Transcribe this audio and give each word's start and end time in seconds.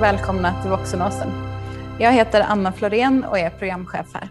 och 0.00 0.04
välkomna 0.04 0.62
till 0.62 0.70
Voxenåsen. 0.70 1.28
Jag 1.98 2.12
heter 2.12 2.40
Anna 2.40 2.72
Florén 2.72 3.24
och 3.24 3.38
är 3.38 3.50
programchef 3.50 4.06
här. 4.14 4.28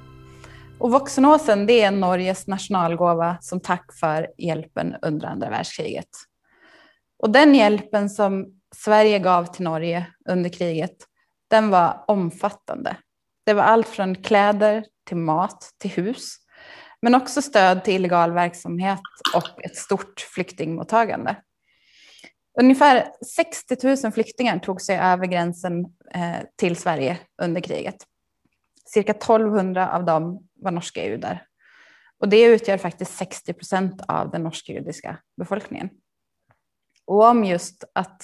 Och 0.80 0.92
Voxenåsen 0.92 1.66
det 1.66 1.82
är 1.82 1.92
Norges 1.92 2.48
nationalgåva 2.48 3.38
som 3.42 3.60
tack 3.60 3.94
för 4.00 4.28
hjälpen 4.38 4.96
under 5.02 5.28
andra 5.28 5.50
världskriget. 5.50 6.10
Och 7.20 7.30
den 7.30 7.56
hjälpen 7.56 8.10
som 8.10 8.46
Sverige 8.76 9.20
gav 9.20 9.46
till 9.46 9.64
Norge 9.64 10.06
under 10.30 10.50
kriget, 10.50 10.96
den 11.50 11.70
var 11.70 12.04
omfattande. 12.08 12.96
Det 13.46 13.54
var 13.54 13.64
allt 13.64 13.88
från 13.88 14.16
kläder 14.16 14.86
till 15.08 15.18
mat 15.18 15.70
till 15.78 15.92
hus, 15.92 16.36
men 17.02 17.16
också 17.16 17.42
stöd 17.42 17.84
till 17.84 17.94
illegal 17.94 18.32
verksamhet 18.32 19.02
och 19.36 19.66
ett 19.66 19.76
stort 19.76 20.20
flyktingmottagande. 20.34 21.36
Ungefär 22.62 23.12
60 23.26 24.04
000 24.04 24.12
flyktingar 24.12 24.60
tog 24.60 24.82
sig 24.82 24.98
över 24.98 25.26
gränsen 25.26 25.86
eh, 26.14 26.38
till 26.56 26.76
Sverige 26.76 27.20
under 27.42 27.62
kriget. 27.62 27.96
Cirka 28.86 29.12
1200 29.12 29.92
av 29.96 30.06
dem 30.06 30.48
var 30.56 30.72
norska 30.72 31.06
judar. 31.06 31.46
Och 32.20 32.30
det 32.30 32.44
utgör 32.44 32.78
faktiskt 32.78 33.18
60 33.18 33.54
procent 33.54 34.02
av 34.08 34.32
den 34.32 34.44
norsk-judiska 34.44 35.18
befolkningen. 35.38 35.90
Och 37.06 37.24
om 37.24 37.46
just 37.46 37.84
att 37.96 38.24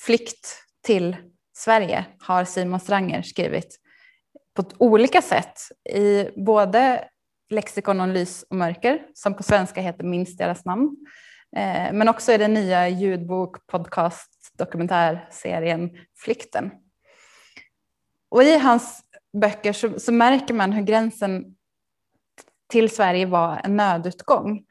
flykt 0.00 0.56
till 0.82 1.16
Sverige 1.56 2.04
har 2.18 2.44
Simon 2.44 2.80
Stranger 2.80 3.22
skrivit 3.22 3.76
på 4.54 4.64
olika 4.78 5.22
sätt 5.22 5.58
i 5.94 6.30
både 6.36 7.08
Lexikon 7.50 8.00
om 8.00 8.10
lys 8.10 8.42
och 8.42 8.56
mörker, 8.56 9.06
som 9.14 9.34
på 9.34 9.42
svenska 9.42 9.80
heter 9.80 10.04
Minst 10.04 10.38
deras 10.38 10.64
namn, 10.64 10.96
Eh, 10.96 11.31
Eh, 11.56 11.92
men 11.92 12.08
också 12.08 12.32
i 12.32 12.38
den 12.38 12.54
nya 12.54 12.88
ljudbok, 12.88 13.66
podcast, 13.66 14.52
dokumentärserien 14.58 15.90
Flykten. 16.16 16.70
Och 18.28 18.42
i 18.42 18.58
hans 18.58 19.00
böcker 19.32 19.72
så, 19.72 20.00
så, 20.00 20.12
märker 20.12 20.54
man 20.54 20.72
hur 20.72 20.82
gränsen 20.82 21.56
till 22.68 22.90
Sverige 22.90 23.26
var 23.26 23.60
en 23.64 23.76
nödutgång 23.76 24.64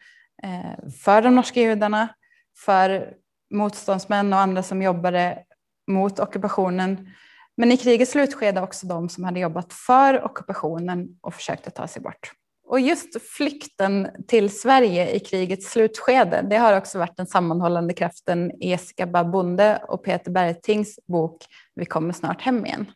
eh, 0.44 0.90
för 1.04 1.22
de 1.22 1.36
norska 1.36 1.62
judarna, 1.62 2.16
för 2.58 3.14
motståndsmän 3.54 4.34
och 4.34 4.40
andra 4.40 4.64
som 4.64 4.82
jobbade 4.82 5.44
mot 5.88 6.20
ockupationen. 6.20 7.10
Men 7.58 7.72
i 7.72 7.78
krigets 7.78 8.12
slutskede 8.12 8.62
också 8.62 8.88
de 8.88 9.10
som 9.10 9.24
hade 9.24 9.40
jobbat 9.40 9.74
för 9.74 10.26
ockupationen 10.26 11.20
och 11.22 11.34
försökte 11.34 11.72
ta 11.72 11.88
sig 11.88 12.02
bort. 12.02 12.32
Och 12.72 12.80
just 12.80 13.22
flykten 13.22 14.08
till 14.28 14.60
Sverige 14.60 15.12
i 15.12 15.20
krigets 15.20 15.72
slutskede, 15.72 16.42
det 16.50 16.58
har 16.58 16.78
också 16.78 17.00
varit 17.00 17.18
den 17.18 17.28
sammanhållande 17.28 17.94
kraften 17.94 18.52
i 18.52 18.70
Jessica 18.70 19.08
Babonde 19.08 19.84
och 19.88 20.04
Peter 20.04 20.32
Bergtings 20.32 21.00
bok 21.08 21.46
Vi 21.76 21.86
kommer 21.86 22.14
snart 22.14 22.42
hem 22.42 22.66
igen. 22.66 22.92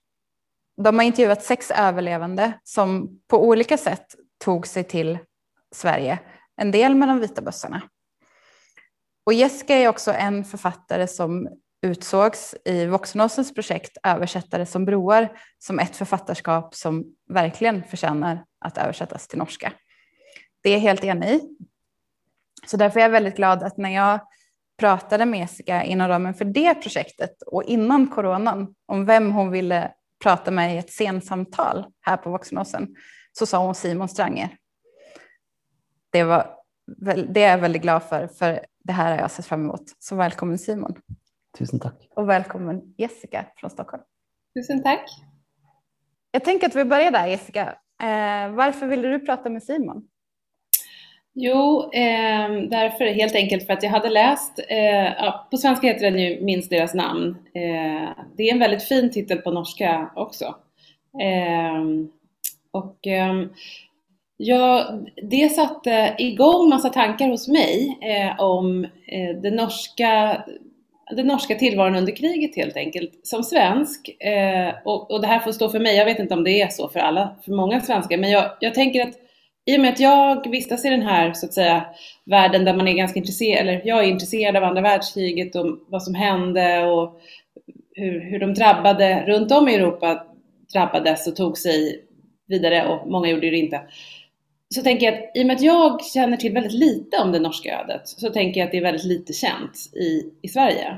De 0.81 0.95
har 0.95 1.03
intervjuat 1.03 1.43
sex 1.43 1.71
överlevande 1.71 2.53
som 2.63 3.19
på 3.27 3.47
olika 3.47 3.77
sätt 3.77 4.05
tog 4.43 4.67
sig 4.67 4.83
till 4.83 5.17
Sverige, 5.71 6.19
en 6.61 6.71
del 6.71 6.95
med 6.95 7.07
de 7.07 7.19
vita 7.19 7.41
bussarna. 7.41 7.81
Och 9.25 9.33
Jessica 9.33 9.75
är 9.75 9.87
också 9.89 10.11
en 10.11 10.43
författare 10.43 11.07
som 11.07 11.49
utsågs 11.85 12.55
i 12.65 12.85
Voxenåsens 12.85 13.53
projekt 13.53 13.97
Översättare 14.03 14.65
som 14.65 14.85
broar 14.85 15.37
som 15.59 15.79
ett 15.79 15.95
författarskap 15.95 16.75
som 16.75 17.05
verkligen 17.29 17.83
förtjänar 17.83 18.45
att 18.59 18.77
översättas 18.77 19.27
till 19.27 19.39
norska. 19.39 19.73
Det 20.63 20.69
är 20.69 20.79
helt 20.79 21.03
enig 21.03 21.29
i. 21.29 21.41
Så 22.67 22.77
därför 22.77 22.99
är 22.99 23.03
jag 23.03 23.09
väldigt 23.09 23.35
glad 23.35 23.63
att 23.63 23.77
när 23.77 23.89
jag 23.89 24.19
pratade 24.77 25.25
med 25.25 25.39
Jessica 25.39 25.83
inom 25.83 26.07
ramen 26.07 26.33
för 26.33 26.45
det 26.45 26.75
projektet 26.75 27.41
och 27.41 27.63
innan 27.63 28.07
coronan 28.07 28.75
om 28.85 29.05
vem 29.05 29.31
hon 29.31 29.51
ville 29.51 29.91
prata 30.23 30.51
med 30.51 30.75
i 30.75 30.77
ett 30.77 30.91
sensamtal 30.91 31.85
här 32.01 32.17
på 32.17 32.29
Voxenåsen 32.29 32.95
så 33.31 33.45
sa 33.45 33.65
hon 33.65 33.75
Simon 33.75 34.09
Stranger. 34.09 34.57
Det, 36.11 36.23
var, 36.23 36.55
det 37.27 37.43
är 37.43 37.51
jag 37.51 37.57
väldigt 37.57 37.81
glad 37.81 38.03
för, 38.03 38.27
för 38.27 38.65
det 38.83 38.93
här 38.93 39.11
har 39.11 39.17
jag 39.17 39.31
sett 39.31 39.45
fram 39.45 39.61
emot. 39.61 39.83
Så 39.99 40.15
välkommen 40.15 40.57
Simon. 40.57 40.95
Tusen 41.57 41.79
tack. 41.79 42.09
Och 42.15 42.29
välkommen 42.29 42.93
Jessica 42.97 43.45
från 43.55 43.69
Stockholm. 43.69 44.03
Tusen 44.57 44.83
tack. 44.83 45.09
Jag 46.31 46.43
tänker 46.43 46.67
att 46.67 46.75
vi 46.75 46.85
börjar 46.85 47.11
där 47.11 47.27
Jessica. 47.27 47.61
Eh, 48.01 48.49
varför 48.49 48.87
ville 48.87 49.07
du 49.07 49.19
prata 49.19 49.49
med 49.49 49.63
Simon? 49.63 50.07
Jo, 51.33 51.91
eh, 51.93 52.49
därför 52.69 53.05
helt 53.05 53.35
enkelt 53.35 53.65
för 53.65 53.73
att 53.73 53.83
jag 53.83 53.89
hade 53.89 54.09
läst, 54.09 54.59
eh, 54.69 55.13
ja, 55.17 55.47
på 55.51 55.57
svenska 55.57 55.87
heter 55.87 56.11
den 56.11 56.19
ju 56.19 56.41
Minns 56.41 56.69
deras 56.69 56.93
namn. 56.93 57.37
Eh, 57.53 58.09
det 58.37 58.49
är 58.49 58.53
en 58.53 58.59
väldigt 58.59 58.83
fin 58.83 59.11
titel 59.11 59.37
på 59.37 59.51
norska 59.51 60.11
också. 60.15 60.55
Ehm, 61.21 62.11
och 62.71 63.07
ehm, 63.07 63.49
Ja, 64.37 64.99
det 65.15 65.49
satte 65.49 66.15
igång 66.17 66.69
massa 66.69 66.89
tankar 66.89 67.27
hos 67.27 67.47
mig 67.47 67.97
eh, 68.01 68.39
om 68.39 68.83
eh, 68.85 69.35
det 69.41 69.51
norska 69.51 70.43
den 71.11 71.27
norska 71.27 71.55
tillvaron 71.55 71.95
under 71.95 72.15
kriget 72.15 72.55
helt 72.55 72.77
enkelt. 72.77 73.11
Som 73.23 73.43
svensk, 73.43 74.09
eh, 74.19 74.73
och, 74.85 75.11
och 75.11 75.21
det 75.21 75.27
här 75.27 75.39
får 75.39 75.51
stå 75.51 75.69
för 75.69 75.79
mig, 75.79 75.97
jag 75.97 76.05
vet 76.05 76.19
inte 76.19 76.33
om 76.33 76.43
det 76.43 76.61
är 76.61 76.67
så 76.67 76.89
för 76.89 76.99
alla, 76.99 77.35
för 77.45 77.51
många 77.51 77.81
svenskar, 77.81 78.17
men 78.17 78.31
jag, 78.31 78.51
jag 78.59 78.73
tänker 78.73 79.01
att 79.01 79.13
i 79.65 79.77
och 79.77 79.81
med 79.81 79.93
att 79.93 79.99
jag 79.99 80.49
vistas 80.49 80.85
i 80.85 80.89
den 80.89 81.01
här 81.01 81.33
så 81.33 81.45
att 81.45 81.53
säga 81.53 81.85
världen 82.25 82.65
där 82.65 82.73
man 82.73 82.87
är 82.87 82.93
ganska 82.93 83.19
intresserad, 83.19 83.59
eller 83.59 83.81
jag 83.85 84.03
är 84.03 84.07
intresserad 84.07 84.55
av 84.55 84.63
andra 84.63 84.81
världskriget 84.81 85.55
och 85.55 85.65
vad 85.87 86.03
som 86.03 86.15
hände 86.15 86.85
och 86.85 87.21
hur, 87.95 88.19
hur 88.19 88.39
de 88.39 88.53
drabbade 88.53 89.23
runt 89.27 89.51
om 89.51 89.69
i 89.69 89.75
Europa 89.75 90.25
drabbades 90.73 91.27
och 91.27 91.35
tog 91.35 91.57
sig 91.57 92.05
vidare 92.47 92.87
och 92.87 93.09
många 93.09 93.29
gjorde 93.29 93.49
det 93.49 93.57
inte 93.57 93.81
så 94.75 94.81
tänker 94.81 95.05
jag 95.05 95.15
att 95.15 95.31
i 95.35 95.43
och 95.43 95.47
med 95.47 95.55
att 95.55 95.61
jag 95.61 96.05
känner 96.05 96.37
till 96.37 96.53
väldigt 96.53 96.73
lite 96.73 97.17
om 97.17 97.31
det 97.31 97.39
norska 97.39 97.79
ödet 97.79 98.07
så 98.07 98.29
tänker 98.29 98.59
jag 98.59 98.65
att 98.65 98.71
det 98.71 98.77
är 98.77 98.81
väldigt 98.81 99.05
lite 99.05 99.33
känt 99.33 99.77
i, 99.93 100.31
i 100.41 100.47
Sverige. 100.47 100.97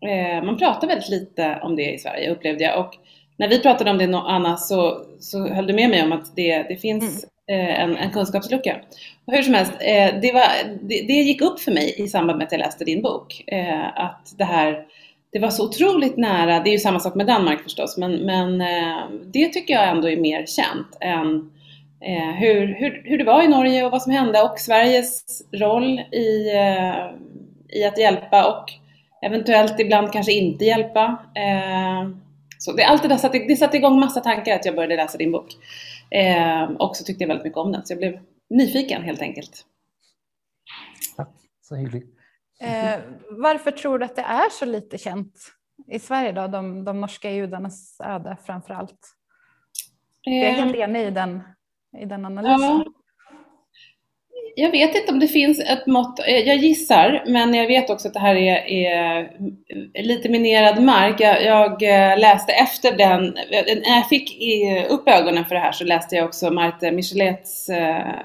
Eh, 0.00 0.44
man 0.44 0.58
pratar 0.58 0.88
väldigt 0.88 1.08
lite 1.08 1.58
om 1.62 1.76
det 1.76 1.94
i 1.94 1.98
Sverige 1.98 2.30
upplevde 2.30 2.64
jag 2.64 2.80
och 2.80 2.94
när 3.38 3.48
vi 3.48 3.58
pratade 3.58 3.90
om 3.90 3.98
det 3.98 4.18
Anna 4.18 4.56
så, 4.56 5.02
så 5.20 5.48
höll 5.48 5.66
du 5.66 5.72
med 5.72 5.90
mig 5.90 6.02
om 6.02 6.12
att 6.12 6.36
det, 6.36 6.62
det 6.62 6.76
finns 6.76 7.24
mm. 7.48 7.66
eh, 7.66 7.80
en, 7.80 7.96
en 7.96 8.10
kunskapslucka. 8.10 8.76
Och 9.24 9.32
hur 9.32 9.42
som 9.42 9.54
helst, 9.54 9.72
eh, 9.80 10.20
det, 10.22 10.32
var, 10.32 10.46
det, 10.82 11.06
det, 11.06 11.12
gick 11.12 11.40
upp 11.40 11.60
för 11.60 11.72
mig 11.72 11.94
i 11.98 12.08
samband 12.08 12.38
med 12.38 12.46
att 12.46 12.52
jag 12.52 12.58
läste 12.58 12.84
din 12.84 13.02
bok 13.02 13.44
eh, 13.46 14.00
att 14.00 14.34
det 14.38 14.44
här 14.44 14.86
det 15.30 15.38
var 15.38 15.50
så 15.50 15.64
otroligt 15.64 16.16
nära, 16.16 16.60
det 16.60 16.70
är 16.70 16.72
ju 16.72 16.78
samma 16.78 17.00
sak 17.00 17.14
med 17.14 17.26
Danmark 17.26 17.62
förstås, 17.62 17.96
men, 17.96 18.12
men 18.12 18.60
eh, 18.60 19.02
det 19.24 19.48
tycker 19.48 19.74
jag 19.74 19.88
ändå 19.88 20.08
är 20.08 20.16
mer 20.16 20.46
känt 20.46 20.96
än 21.00 21.50
hur, 22.38 22.66
hur, 22.66 23.02
hur 23.04 23.18
det 23.18 23.24
var 23.24 23.42
i 23.42 23.48
Norge 23.48 23.84
och 23.84 23.90
vad 23.90 24.02
som 24.02 24.12
hände 24.12 24.42
och 24.42 24.58
Sveriges 24.58 25.42
roll 25.52 26.00
i, 26.00 26.50
eh, 26.54 27.10
i 27.68 27.84
att 27.84 27.98
hjälpa 27.98 28.48
och 28.48 28.64
eventuellt 29.22 29.80
ibland 29.80 30.12
kanske 30.12 30.32
inte 30.32 30.64
hjälpa. 30.64 31.18
Eh, 31.34 32.10
så 32.58 32.72
det, 32.72 32.84
allt 32.84 33.02
det 33.02 33.08
där 33.08 33.16
satte, 33.16 33.38
det 33.38 33.56
satte 33.56 33.76
igång 33.76 34.00
massa 34.00 34.20
tankar 34.20 34.54
att 34.54 34.64
jag 34.64 34.74
började 34.74 34.96
läsa 34.96 35.18
din 35.18 35.32
bok. 35.32 35.52
Eh, 36.10 36.62
och 36.62 36.96
så 36.96 37.04
tyckte 37.04 37.24
jag 37.24 37.28
väldigt 37.28 37.44
mycket 37.44 37.58
om 37.58 37.72
den 37.72 37.86
så 37.86 37.92
jag 37.92 37.98
blev 37.98 38.20
nyfiken 38.50 39.02
helt 39.02 39.22
enkelt. 39.22 39.64
Tack, 41.16 41.28
så 41.62 41.74
hyggligt. 41.74 42.14
Eh, 42.60 43.00
varför 43.30 43.70
tror 43.70 43.98
du 43.98 44.04
att 44.04 44.16
det 44.16 44.22
är 44.22 44.50
så 44.50 44.64
lite 44.64 44.98
känt 44.98 45.34
i 45.88 45.98
Sverige 45.98 46.32
då, 46.32 46.46
de, 46.46 46.84
de 46.84 47.00
norska 47.00 47.30
judarnas 47.30 48.00
öde 48.04 48.36
framför 48.46 48.74
allt? 48.74 49.14
Jag 50.22 50.34
är 50.34 50.52
helt 50.52 50.76
enig 50.76 51.06
i 51.06 51.10
den 51.10 51.42
i 52.02 52.04
den 52.04 52.24
analysen? 52.24 52.60
Ja. 52.60 52.84
Jag 54.60 54.70
vet 54.70 54.94
inte 54.94 55.12
om 55.12 55.20
det 55.20 55.28
finns 55.28 55.60
ett 55.60 55.86
mått, 55.86 56.18
eh, 56.18 56.36
jag 56.36 56.56
gissar, 56.56 57.24
men 57.26 57.54
jag 57.54 57.66
vet 57.66 57.90
också 57.90 58.08
att 58.08 58.14
det 58.14 58.20
här 58.20 58.34
är, 58.34 58.66
är 59.94 60.02
lite 60.02 60.28
minerad 60.28 60.82
mark. 60.82 61.20
Jag, 61.20 61.44
jag, 61.44 61.82
eh, 61.82 62.18
läste 62.18 62.52
efter 62.52 62.96
den, 62.96 63.36
eh, 63.36 63.64
när 63.86 63.96
jag 63.96 64.08
fick 64.08 64.38
upp 64.90 65.08
ögonen 65.08 65.44
för 65.44 65.54
det 65.54 65.60
här 65.60 65.72
så 65.72 65.84
läste 65.84 66.16
jag 66.16 66.24
också 66.24 66.50
Marte 66.50 66.92
Michelets, 66.92 67.70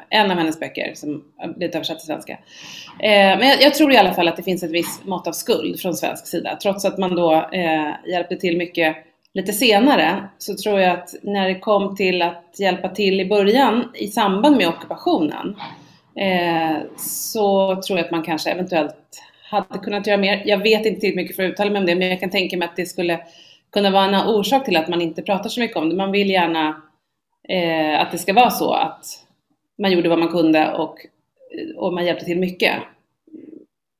en 0.09 0.31
av 0.31 0.37
hennes 0.37 0.59
böcker 0.59 0.91
som 0.95 1.23
blivit 1.55 1.75
översatt 1.75 1.99
till 1.99 2.07
svenska. 2.07 2.37
Men 2.99 3.47
jag, 3.47 3.61
jag, 3.61 3.73
tror 3.73 3.91
i 3.91 3.97
alla 3.97 4.13
fall 4.13 4.27
att 4.27 4.37
det 4.37 4.43
finns 4.43 4.63
ett 4.63 4.71
visst 4.71 5.05
mått 5.05 5.27
av 5.27 5.31
skuld 5.31 5.79
från 5.79 5.93
svensk 5.93 6.27
sida, 6.27 6.57
trots 6.61 6.85
att 6.85 6.97
man 6.97 7.15
då 7.15 7.49
hjälpte 8.05 8.35
till 8.35 8.57
mycket 8.57 8.95
lite 9.33 9.53
senare 9.53 10.29
så 10.37 10.55
tror 10.55 10.79
jag 10.79 10.91
att 10.91 11.15
när 11.21 11.47
det 11.47 11.59
kom 11.59 11.95
till 11.95 12.21
att 12.21 12.55
hjälpa 12.59 12.89
till 12.89 13.19
i 13.19 13.25
början 13.25 13.91
i 13.93 14.07
samband 14.07 14.57
med 14.57 14.67
ockupationen 14.67 15.55
eh, 16.15 16.77
så 16.97 17.75
tror 17.81 17.99
jag 17.99 18.05
att 18.05 18.11
man 18.11 18.23
kanske 18.23 18.51
eventuellt 18.51 19.23
hade 19.43 19.79
kunnat 19.79 20.07
göra 20.07 20.17
mer. 20.17 20.41
Jag 20.45 20.57
vet 20.57 20.85
inte 20.85 20.99
tillräckligt 20.99 21.15
mycket 21.15 21.35
för 21.35 21.43
att 21.43 21.51
uttala 21.51 21.71
mig 21.71 21.79
om 21.79 21.85
det 21.85 21.95
men 21.95 22.09
jag 22.09 22.19
kan 22.19 22.29
tänka 22.29 22.57
mig 22.57 22.67
att 22.67 22.75
det 22.75 22.85
skulle 22.85 23.19
kunna 23.71 23.91
vara 23.91 24.05
en 24.05 24.27
orsak 24.27 24.65
till 24.65 24.77
att 24.77 24.87
man 24.87 25.01
inte 25.01 25.21
pratar 25.21 25.49
så 25.49 25.59
mycket 25.59 25.77
om 25.77 25.89
det. 25.89 25.95
Man 25.95 26.11
vill 26.11 26.29
gärna 26.29 26.81
eh, 27.49 28.01
att 28.01 28.11
det 28.11 28.17
ska 28.17 28.33
vara 28.33 28.49
så 28.49 28.73
att 28.73 29.05
man 29.77 29.91
gjorde 29.91 30.09
vad 30.09 30.19
man 30.19 30.31
kunde 30.31 30.73
och, 30.73 30.95
och 31.75 31.93
man 31.93 32.05
hjälpte 32.05 32.25
till 32.25 32.39
mycket. 32.39 32.73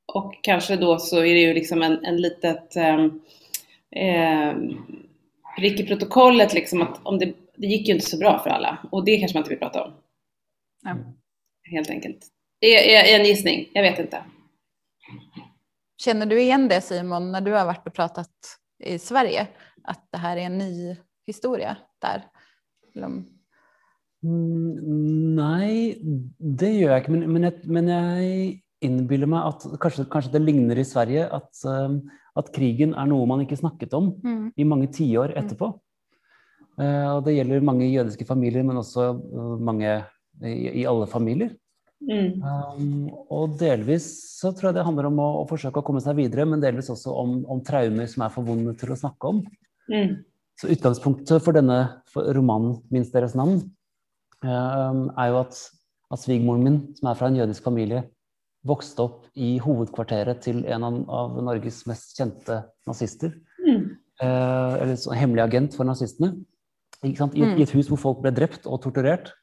Och 0.06 0.33
kanske 0.41 0.75
då 0.75 1.00
så 1.00 1.18
är 1.18 1.33
det 1.33 1.41
ju 1.41 1.53
liksom 1.53 1.81
en, 1.81 2.06
en 2.06 2.18
litet 2.18 2.75
eh, 2.75 3.07
eh 5.57 5.61
Ricky-protokollet, 5.61 6.53
liksom 6.53 6.81
att 6.81 7.00
om 7.05 7.19
det, 7.19 7.33
det 7.57 7.67
gick 7.67 7.88
ju 7.88 7.94
inte 7.94 8.05
så 8.05 8.17
bra 8.17 8.39
för 8.44 8.50
alla. 8.50 8.77
Och 8.91 9.05
det 9.05 9.17
kanske 9.17 9.38
man 9.38 9.41
inte 9.41 9.50
vill 9.50 9.59
prata 9.59 9.83
om. 9.83 9.94
Ja. 10.83 10.95
Helt 11.71 11.89
enkelt. 11.89 12.27
Det 12.61 12.95
är, 12.95 13.05
är 13.15 13.19
en 13.19 13.25
gissning, 13.25 13.69
jag 13.73 13.83
vet 13.83 14.00
inte. 14.00 14.23
Känner 15.97 16.25
du 16.25 16.41
igen 16.41 16.67
det 16.67 16.81
Simon 16.81 17.31
när 17.31 17.41
du 17.41 17.51
har 17.51 17.65
varit 17.65 17.88
och 17.88 17.94
pratat 17.94 18.29
i 18.83 19.00
Sverige? 19.00 19.47
Att 19.83 20.07
det 20.11 20.17
här 20.17 20.38
är 20.38 20.41
en 20.41 20.57
ny 20.57 20.95
historia 21.27 21.77
där? 22.01 22.23
Eller 22.95 23.05
om- 23.05 23.29
Mm, 24.23 25.35
Nei, 25.35 25.95
det 26.39 26.69
gjør 26.71 26.91
jeg 26.94 27.01
ikke. 27.01 27.11
Men, 27.11 27.31
men, 27.33 27.51
men 27.65 27.88
jeg 27.91 28.62
innbiller 28.85 29.30
meg 29.30 29.47
at 29.51 29.65
kanskje, 29.81 30.06
kanskje 30.12 30.33
det 30.35 30.44
ligner 30.44 30.80
i 30.80 30.88
Sverige 30.88 31.25
at, 31.39 31.50
eh, 31.69 31.97
at 32.39 32.51
krigen 32.56 32.95
er 32.97 33.09
noe 33.09 33.27
man 33.30 33.44
ikke 33.45 33.59
snakket 33.59 33.94
om 33.97 34.13
Mm. 34.24 34.51
i 34.57 34.63
mange 34.63 34.91
tiår 34.94 35.35
etterpå. 35.38 35.74
Eh, 36.80 37.09
og 37.13 37.25
det 37.25 37.35
gjelder 37.38 37.62
mange 37.62 37.85
jødiske 37.85 38.25
familier, 38.25 38.63
men 38.63 38.77
også 38.81 39.09
eh, 39.13 39.59
mange 39.62 40.06
i, 40.41 40.81
i 40.81 40.85
alle 40.89 41.07
familier. 41.07 41.53
Mm. 42.03 42.41
Um, 42.44 43.12
og 43.31 43.53
delvis 43.59 44.06
så 44.41 44.51
tror 44.51 44.71
jeg 44.71 44.80
det 44.80 44.86
handler 44.86 45.07
om 45.07 45.19
å, 45.24 45.27
å 45.44 45.47
forsøke 45.47 45.79
å 45.79 45.86
komme 45.88 46.01
seg 46.03 46.18
videre, 46.18 46.45
men 46.50 46.63
delvis 46.63 46.91
også 46.91 47.13
om, 47.15 47.38
om 47.47 47.62
traumer 47.63 48.09
som 48.12 48.25
er 48.25 48.33
for 48.33 48.47
vonde 48.47 48.74
til 48.79 48.91
å 48.91 48.97
snakke 49.00 49.29
om. 49.29 49.39
Mm. 49.91 50.18
Så 50.59 50.69
utgangspunktet 50.74 51.44
for 51.45 51.56
denne 51.56 51.77
for 52.12 52.27
romanen 52.36 52.81
'Minst 52.91 53.15
deres 53.15 53.38
navn' 53.39 53.62
eh, 54.44 55.00
er 55.18 55.31
jo 55.31 55.39
at, 55.39 55.62
at 56.12 56.19
svigermoren 56.21 56.63
min, 56.65 56.81
som 56.97 57.09
er 57.09 57.18
fra 57.19 57.31
en 57.31 57.39
jødisk 57.39 57.63
familie, 57.63 58.03
vokste 58.68 59.04
opp 59.04 59.27
i 59.36 59.57
hovedkvarteret 59.63 60.42
til 60.45 60.63
en 60.71 60.86
av, 60.88 61.38
Norges 61.44 61.83
mest 61.89 62.15
kjente 62.18 62.62
nazister. 62.88 63.33
Mm. 63.60 63.83
Eh, 64.24 64.74
eller 64.81 64.95
så, 65.00 65.13
hemmelig 65.18 65.44
agent. 65.44 65.77
Ikke 67.04 67.19
sant? 67.19 67.36
I, 67.36 67.44
Mm. 67.44 67.57
I 67.60 67.63
et 67.63 67.75
hus 67.75 67.89
hvor 67.92 68.00
folk 68.00 68.21
ble 68.24 68.31
drept 68.31 68.65
og 68.65 68.81
torturert. 68.81 69.33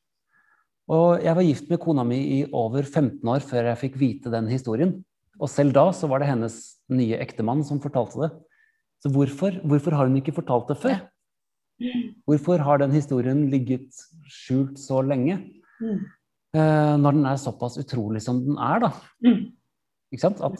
Og 0.90 1.22
jeg 1.22 1.36
var 1.36 1.46
gift 1.46 1.70
med 1.70 1.80
kona 1.80 2.02
mi 2.04 2.18
i 2.40 2.44
over 2.52 2.82
15 2.82 3.20
år 3.28 3.40
før 3.46 3.68
jeg 3.70 3.78
fikk 3.78 3.98
vite 4.00 4.32
den 4.32 4.48
historien. 4.48 5.04
Og 5.40 5.48
selv 5.48 5.72
da 5.72 5.90
så 5.92 6.08
var 6.08 6.20
det 6.20 6.28
hennes 6.28 6.56
nye 6.90 7.18
ektemann 7.20 7.62
som 7.64 7.80
fortalte 7.80 8.24
det. 8.24 8.30
Så 9.00 9.12
hvorfor, 9.12 9.54
hvorfor 9.64 9.94
har 9.96 10.08
hun 10.08 10.18
ikke 10.18 10.34
fortalt 10.36 10.68
det 10.68 10.78
før? 10.82 10.98
Hvorfor 12.28 12.60
har 12.60 12.80
den 12.82 12.92
historien 12.92 13.46
ligget 13.52 13.88
skjult 14.28 14.78
så 14.78 15.00
lenge? 15.00 15.38
Mm. 15.80 16.02
Eh, 16.54 16.96
når 16.98 17.12
den 17.14 17.26
er 17.30 17.36
såpass 17.38 17.76
utrolig 17.78 18.20
som 18.24 18.40
den 18.44 18.56
er, 18.58 18.80
da. 18.80 18.90
Mm. 19.24 19.52
Ikke 20.12 20.20
sant? 20.24 20.40
At 20.42 20.58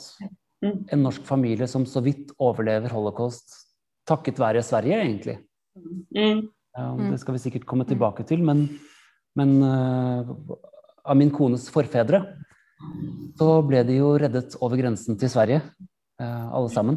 Mm. 0.63 0.85
en 0.93 1.03
norsk 1.03 1.23
familie 1.25 1.67
som 1.67 1.87
så 1.89 2.03
vidt 2.05 2.35
overlever 2.39 2.91
holocaust 2.93 3.49
takket 4.07 4.37
være 4.39 4.61
Sverige, 4.63 4.99
egentlig. 5.01 5.39
Mm. 6.15 6.49
Ja, 6.77 6.95
Mm. 6.95 7.11
Det 7.11 7.19
skal 7.21 7.33
vi 7.35 7.39
sikkert 7.39 7.65
komme 7.67 7.85
tilbake 7.87 8.27
til, 8.27 8.43
men, 8.45 8.69
men 9.35 9.63
eh, 9.63 10.29
av 11.05 11.17
min 11.17 11.31
kones 11.31 11.69
forfedre 11.71 12.21
så 13.39 13.67
ble 13.67 13.83
de 13.85 13.97
jo 13.97 14.13
reddet 14.19 14.55
over 14.61 14.77
grensen 14.77 15.19
til 15.19 15.29
Sverige, 15.29 15.63
eh, 16.21 16.47
alle 16.53 16.69
sammen. 16.69 16.97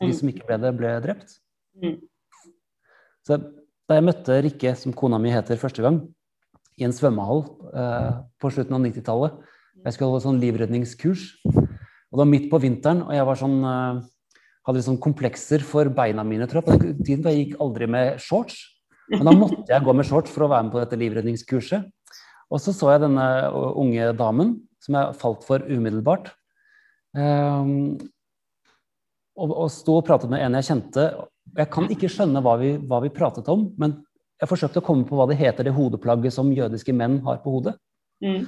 De 0.00 0.06
Mm. 0.08 0.12
som 0.12 0.28
ikke 0.28 0.46
ble 0.46 0.58
det, 0.58 0.76
ble 0.76 1.00
drept. 1.00 1.38
Mm. 1.82 2.00
Så 3.26 3.38
da 3.88 3.94
jeg 3.94 4.04
møtte 4.04 4.42
Rikke, 4.42 4.76
som 4.76 4.92
kona 4.92 5.18
mi 5.18 5.30
heter, 5.30 5.56
første 5.56 5.80
gang, 5.82 6.02
i 6.80 6.86
en 6.86 6.94
svømmehall 6.94 7.44
eh, 7.74 8.10
på 8.42 8.50
slutten 8.50 8.76
av 8.76 8.82
90-tallet 8.82 9.36
Jeg 9.84 9.94
skulle 9.94 10.10
holde 10.10 10.24
sånn 10.24 10.40
livredningskurs. 10.42 11.24
Og 11.44 12.16
det 12.16 12.22
var 12.22 12.30
midt 12.30 12.50
på 12.50 12.60
vinteren, 12.62 13.02
og 13.04 13.12
jeg 13.14 13.26
var 13.28 13.38
sånn 13.38 13.56
eh, 13.68 14.02
hadde 14.64 14.80
litt 14.80 14.86
sånn 14.86 15.02
komplekser 15.02 15.64
for 15.66 15.90
beina 15.92 16.24
mine, 16.26 16.46
tror 16.48 16.62
jeg. 16.62 16.66
På 16.68 16.78
den 16.80 17.02
tiden 17.04 17.28
jeg 17.28 17.40
gikk 17.42 17.58
aldri 17.60 17.88
med 17.90 18.22
shorts. 18.22 18.62
Men 19.12 19.28
da 19.28 19.34
måtte 19.36 19.68
jeg 19.68 19.84
gå 19.84 19.92
med 19.92 20.08
shorts 20.08 20.32
for 20.32 20.46
å 20.46 20.50
være 20.54 20.66
med 20.66 20.72
på 20.72 20.80
dette 20.80 20.98
livredningskurset. 21.00 21.90
Og 22.52 22.62
så 22.62 22.72
så 22.76 22.94
jeg 22.94 23.02
denne 23.04 23.26
unge 23.52 24.08
damen, 24.16 24.54
som 24.80 24.96
jeg 24.96 25.18
falt 25.20 25.44
for 25.44 25.64
umiddelbart. 25.68 26.30
Um, 27.14 27.98
og, 29.36 29.52
og 29.52 29.68
sto 29.72 29.98
og 29.98 30.06
pratet 30.08 30.32
med 30.32 30.44
en 30.44 30.56
jeg 30.60 30.68
kjente. 30.70 31.06
Jeg 31.58 31.70
kan 31.74 31.88
ikke 31.92 32.10
skjønne 32.12 32.42
hva 32.44 32.56
vi, 32.60 32.74
hva 32.80 33.02
vi 33.04 33.12
pratet 33.12 33.48
om, 33.52 33.68
men 33.80 33.98
jeg 34.42 34.50
forsøkte 34.50 34.80
å 34.82 34.84
komme 34.84 35.06
på 35.08 35.16
hva 35.18 35.26
det 35.30 35.38
heter, 35.38 35.66
det 35.66 35.74
hodeplagget 35.76 36.34
som 36.34 36.50
jødiske 36.52 36.94
menn 36.96 37.20
har 37.26 37.38
på 37.44 37.52
hodet. 37.54 37.76
Mm. 38.24 38.46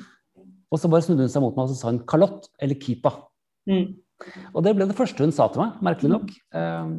Og 0.72 0.80
så 0.82 0.90
bare 0.90 1.04
snudde 1.06 1.26
hun 1.26 1.30
seg 1.32 1.44
mot 1.44 1.54
meg 1.56 1.68
og 1.68 1.72
så 1.72 1.78
sa 1.78 1.92
hun 1.92 2.02
kalott 2.10 2.48
eller 2.62 2.78
kipa. 2.82 3.12
Mm. 3.70 3.94
Og 4.54 4.64
det 4.64 4.72
ble 4.76 4.88
det 4.88 4.96
første 4.98 5.22
hun 5.22 5.34
sa 5.34 5.46
til 5.52 5.62
meg, 5.62 5.76
merkelig 5.84 6.10
nok. 6.14 6.32
Ehm, 6.58 6.96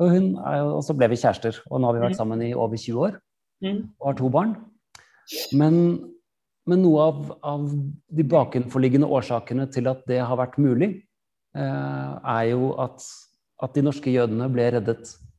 og, 0.00 0.08
hun 0.10 0.26
er 0.40 0.58
jo, 0.58 0.70
og 0.78 0.82
så 0.86 0.96
ble 0.98 1.10
vi 1.12 1.20
kjærester, 1.20 1.60
og 1.70 1.80
nå 1.80 1.88
har 1.90 1.96
vi 1.98 2.02
vært 2.06 2.18
sammen 2.18 2.42
i 2.42 2.54
over 2.54 2.80
20 2.80 3.06
år 3.10 3.20
Mm. 3.62 3.78
og 4.00 4.08
har 4.08 4.16
to 4.18 4.28
barn. 4.28 4.50
Men, 5.56 5.76
men 6.68 6.82
noe 6.82 7.04
av, 7.06 7.20
av 7.46 7.62
de 8.18 8.24
bakenforliggende 8.28 9.06
årsakene 9.08 9.64
til 9.72 9.86
at 9.88 10.02
det 10.10 10.18
har 10.20 10.36
vært 10.36 10.58
mulig, 10.60 10.88
eh, 11.56 12.10
er 12.34 12.50
jo 12.50 12.72
at, 12.82 13.06
at 13.62 13.78
de 13.78 13.84
norske 13.86 14.12
jødene 14.12 14.50
ble 14.52 14.66
reddet 14.74 15.06
eh, 15.06 15.20
Mm. 15.20 15.33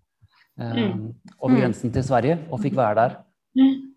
Over 0.60 1.50
Mm. 1.52 1.62
grensen 1.62 1.92
til 1.94 2.04
Sverige 2.04 2.40
og 2.52 2.60
fikk 2.60 2.76
være 2.76 2.96
der 2.96 3.16
Mm. 3.56 3.96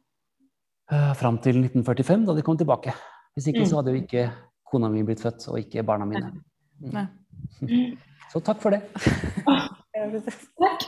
eh, 0.92 1.14
fram 1.16 1.38
til 1.38 1.54
1945, 1.60 2.26
da 2.26 2.32
de 2.34 2.42
kom 2.42 2.58
tilbake. 2.58 2.92
Hvis 3.34 3.46
ikke 3.46 3.60
Mm. 3.60 3.66
så 3.66 3.76
hadde 3.76 3.90
jo 3.90 3.96
ikke 4.02 4.30
kona 4.72 4.88
mi 4.88 5.02
blitt 5.02 5.22
født, 5.22 5.48
og 5.48 5.58
ikke 5.58 5.82
barna 5.82 6.04
mine. 6.04 6.32
Nei. 6.80 7.06
Så 8.32 8.40
takk 8.40 8.60
for 8.60 8.70
det. 8.70 8.80
Tack! 10.58 10.82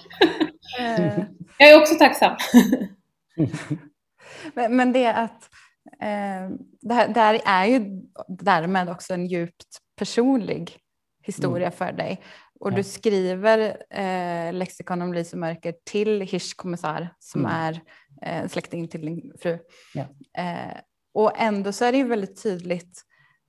Jag 1.59 1.69
är 1.71 1.81
också 1.81 1.95
tacksam. 1.99 2.37
Men, 4.55 4.77
men 4.77 4.93
det 4.93 5.07
att 5.15 5.49
eh, 6.01 6.51
det, 6.81 6.95
här, 6.95 7.09
det 7.09 7.21
här 7.21 7.41
är 7.47 7.65
ju 7.67 8.03
därmed 8.29 8.89
också 8.89 9.15
en 9.15 9.27
djupt 9.27 9.79
personlig 9.97 10.77
historia 11.23 11.71
för 11.71 11.93
dig. 11.93 12.21
Och 12.61 12.73
Ja. 12.73 12.77
du 12.77 12.83
skriver 12.83 13.77
eh, 13.91 14.53
Lexikon 14.53 15.03
om 15.03 15.13
Lise 15.13 15.37
Mörker 15.37 15.75
till 15.85 16.21
Hirschkommissar 16.21 17.09
som 17.19 17.41
Mm. 17.47 17.53
är 17.53 17.81
eh, 18.23 18.49
släkting 18.49 18.89
till 18.89 19.01
din 19.07 19.33
fru. 19.41 19.59
Ja. 19.95 20.03
Eh, 20.43 20.77
och 21.15 21.33
ändå 21.41 21.73
så 21.73 21.85
är 21.85 21.93
det 21.93 21.99
ju 21.99 22.09
väldigt 22.09 22.43
tydligt 22.43 23.03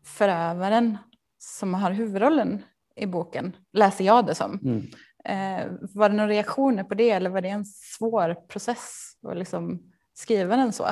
förövaren 0.06 0.98
som 1.40 1.74
har 1.74 1.92
huvudrollen 1.92 2.64
i 2.96 3.06
boken, 3.06 3.56
läser 3.74 4.06
jag 4.06 4.26
det 4.26 4.36
som. 4.36 4.60
Mm. 4.64 4.86
Eh, 5.26 5.72
var 5.94 6.10
det 6.10 6.16
några 6.16 6.30
reaktioner 6.30 6.84
på 6.84 6.94
det 6.94 7.10
eller 7.10 7.30
var 7.30 7.42
det 7.42 7.50
en 7.50 7.66
svår 7.66 8.34
process 8.48 9.12
att 9.28 9.38
liksom 9.38 9.80
skriva 10.14 10.56
den 10.56 10.74
så? 10.74 10.86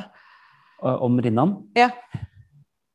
Og- 0.81 1.01
Om 1.01 1.21
Rinnan? 1.21 1.71
Ja. 1.73 1.89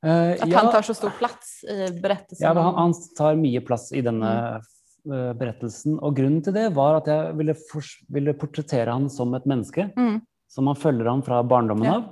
Eh, 0.07 0.33
Att 0.43 0.49
ja, 0.49 0.59
han 0.59 0.73
tar 0.73 0.83
så 0.83 0.95
stor 0.95 1.11
plats 1.19 1.65
i 1.65 2.01
berättelsen? 2.03 2.47
ja, 2.57 2.63
han, 2.63 2.75
han 2.75 2.95
tar 3.17 3.35
mye 3.37 3.61
plass 3.61 3.93
i 3.93 4.01
denne 4.01 4.49
eh, 4.55 4.61
berettelsen. 5.05 5.99
Og 6.03 6.15
grunnen 6.17 6.43
til 6.45 6.55
det 6.57 6.69
var 6.75 6.97
at 7.01 7.07
jeg 7.11 7.37
ville, 7.37 7.55
fors- 7.71 8.01
ville 8.09 8.33
portrettere 8.35 8.93
han 8.93 9.09
som 9.13 9.35
et 9.35 9.45
menneske. 9.47 9.91
Mm. 9.97 10.21
Så 10.49 10.63
man 10.63 10.77
følger 10.79 11.11
han 11.11 11.23
fra 11.23 11.43
barndommen 11.43 11.85
Ja. 11.85 11.95
av. 11.97 12.05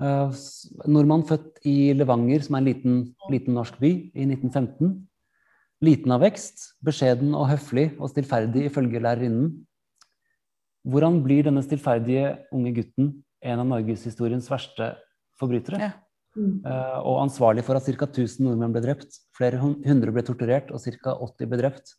Eh, 0.00 0.30
s- 0.32 0.70
nordmann 0.86 1.22
født 1.24 1.58
i 1.64 1.92
Levanger, 1.94 2.42
som 2.42 2.54
er 2.54 2.58
en 2.58 2.64
liten, 2.64 3.14
liten 3.30 3.54
norsk 3.54 3.78
by, 3.80 4.10
i 4.14 4.24
1915. 4.26 5.06
Liten 5.82 6.12
av 6.12 6.20
vekst, 6.22 6.74
beskjeden 6.84 7.34
og 7.34 7.48
høflig 7.48 7.98
og 8.00 8.08
stillferdig 8.10 8.66
ifølge 8.70 9.00
lærerinnen. 9.00 9.66
Hvordan 10.86 11.22
blir 11.24 11.42
denne 11.44 11.62
stillferdige 11.64 12.38
unge 12.52 12.72
gutten 12.74 13.22
en 13.42 13.58
av 13.58 13.66
norgeshistoriens 13.66 14.48
verste 14.48 14.96
forbrytere? 15.38 15.80
Ja. 15.80 15.90
Mm. 16.36 16.60
Eh, 16.66 16.98
og 17.00 17.22
ansvarlig 17.24 17.64
for 17.64 17.76
at 17.78 17.82
ca. 17.86 18.06
1000 18.06 18.40
nordmenn 18.44 18.72
ble 18.74 18.82
drept. 18.84 19.20
Flere 19.36 19.58
hun- 19.58 19.82
hundre 19.84 20.12
ble 20.12 20.22
torturert, 20.22 20.70
og 20.70 20.80
ca. 20.80 21.14
80 21.16 21.46
ble 21.48 21.58
drept. 21.62 21.94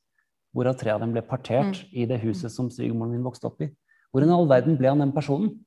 Hvorav 0.56 0.78
tre 0.78 0.92
av 0.92 1.00
dem 1.02 1.12
ble 1.14 1.22
partert 1.22 1.84
i 1.92 2.06
det 2.06 2.20
huset 2.22 2.52
som 2.52 2.70
svigermoren 2.70 3.12
min 3.12 3.24
vokste 3.24 3.46
opp 3.46 3.62
i. 3.62 3.70
Hvor 4.14 4.24
i 4.24 4.30
all 4.30 4.48
verden 4.48 4.78
ble 4.78 4.88
han 4.90 5.00
den 5.00 5.12
personen? 5.12 5.60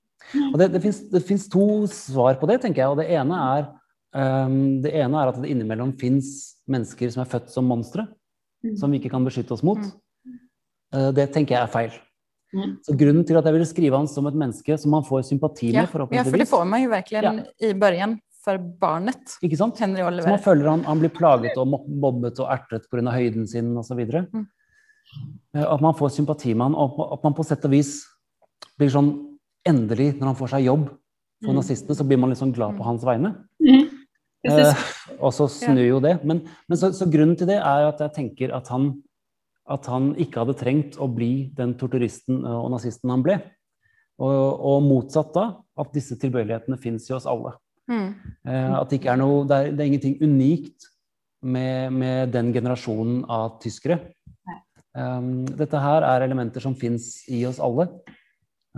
Og 0.52 0.58
Det, 0.58 0.72
det 0.72 1.22
fins 1.24 1.48
to 1.48 1.86
svar 1.86 2.38
på 2.40 2.46
det, 2.46 2.60
tenker 2.62 2.82
jeg. 2.82 2.88
Og 2.90 2.96
det 2.98 3.08
ene 3.10 3.34
er, 3.58 3.68
ehm, 4.14 4.82
det 4.82 4.92
ene 4.94 5.14
er 5.22 5.28
at 5.28 5.40
det 5.40 5.50
innimellom 5.50 5.92
fins 5.98 6.56
mennesker 6.68 7.10
som 7.10 7.22
er 7.22 7.30
født 7.30 7.50
som 7.50 7.64
monstre, 7.66 8.06
Mm. 8.62 8.76
som 8.76 8.90
vi 8.90 8.98
ikke 9.00 9.10
kan 9.10 9.24
beskytte 9.24 9.52
oss 9.52 9.62
mot. 9.62 9.78
Mm. 9.78 10.38
Eh, 10.92 11.10
det 11.12 11.32
tenker 11.32 11.54
jeg 11.56 11.62
er 11.62 11.72
feil. 11.72 11.92
Mm. 12.52 12.76
Så 12.84 12.92
grunnen 12.98 13.24
til 13.26 13.36
at 13.38 13.44
jeg 13.44 13.52
ville 13.54 13.64
skrive 13.64 13.96
han 13.96 14.06
som 14.06 14.26
et 14.26 14.34
menneske 14.34 14.78
som 14.78 14.90
man 14.90 15.02
får 15.02 15.22
sympati 15.24 15.72
Ja, 15.72 15.82
med, 15.86 16.10
ja, 16.12 16.24
för 16.24 16.36
det 16.36 16.48
får 16.48 16.64
man 16.66 16.82
ju 16.82 16.88
verkligen 16.88 17.36
Ja. 17.58 17.68
i 17.68 17.72
början 17.74 18.18
för 18.44 18.58
barnet, 18.58 19.36
Ikke 19.42 19.56
sant? 19.56 19.78
Henry 19.78 19.98
Så 20.00 20.04
man 20.04 20.12
Oliver. 20.14 20.38
føler 20.38 20.68
han, 20.70 20.84
han 20.84 20.98
blir 20.98 21.10
plaget 21.10 21.56
og 21.58 21.66
mob- 21.68 21.88
mobbet 21.88 22.38
og 22.40 22.48
ertet 22.52 22.86
pga. 22.90 23.10
høyden 23.10 23.46
sin 23.46 23.76
osv. 23.76 23.98
Mm. 24.32 24.46
At 25.54 25.80
man 25.80 25.94
får 25.94 26.08
sympati 26.14 26.54
med 26.54 26.62
han, 26.70 26.74
og 26.74 27.12
at 27.12 27.24
man 27.24 27.34
på 27.34 27.44
sett 27.44 27.64
og 27.64 27.70
vis 27.70 28.04
blir 28.78 28.88
sånn 28.90 29.26
Endelig, 29.68 30.14
når 30.18 30.26
han 30.30 30.36
får 30.36 30.48
seg 30.54 30.64
jobb 30.64 30.86
for 31.44 31.50
Mm. 31.52 31.56
nazistene, 31.56 31.94
så 31.94 32.04
blir 32.08 32.16
man 32.18 32.30
sånn 32.34 32.52
glad 32.54 32.78
på 32.78 32.82
hans 32.82 33.02
vegne. 33.04 33.34
Mm. 33.60 33.88
Eh, 34.48 34.74
og 35.20 35.32
så 35.36 35.46
snur 35.48 35.86
jo 35.86 36.00
det. 36.00 36.24
Men, 36.24 36.48
men 36.68 36.78
så, 36.78 36.88
så 36.96 37.04
grunnen 37.04 37.36
til 37.36 37.46
det 37.46 37.58
er 37.58 37.88
at 37.88 37.98
jeg 38.00 38.12
tenker 38.14 38.54
at 38.56 38.68
han 38.68 39.02
att 39.68 39.86
han 39.86 40.16
inte 40.16 40.38
hade 40.38 40.54
trengt 40.54 40.98
att 40.98 41.10
bli 41.14 41.50
den 41.54 41.74
torturisten 41.74 42.44
och 42.44 42.70
nazisten 42.70 43.10
han 43.10 43.22
blev. 43.22 43.40
Och, 44.18 44.74
och 44.76 44.82
motsatt 44.82 45.34
då, 45.34 45.64
att 45.76 45.92
dessa 45.92 46.16
tillbörligheterna 46.16 46.76
finns 46.76 47.10
i 47.10 47.12
oss 47.12 47.26
alla. 47.26 47.54
Mm. 47.90 48.74
Att 48.74 48.90
det 48.90 48.96
inte 48.96 49.08
är 49.08 49.16
något, 49.16 49.48
det 49.48 49.54
är, 49.54 49.72
det 49.72 49.84
är 49.84 49.86
ingenting 49.86 50.22
unikt 50.22 50.82
med, 51.42 51.92
med 51.92 52.28
den 52.28 52.52
generationen 52.52 53.24
av 53.24 53.60
tyskare. 53.62 53.98
Um, 54.98 55.46
detta 55.46 55.78
här 55.78 56.02
är 56.02 56.20
elementer 56.20 56.60
som 56.60 56.74
finns 56.74 57.28
i 57.28 57.46
oss 57.46 57.60
alla. 57.60 57.88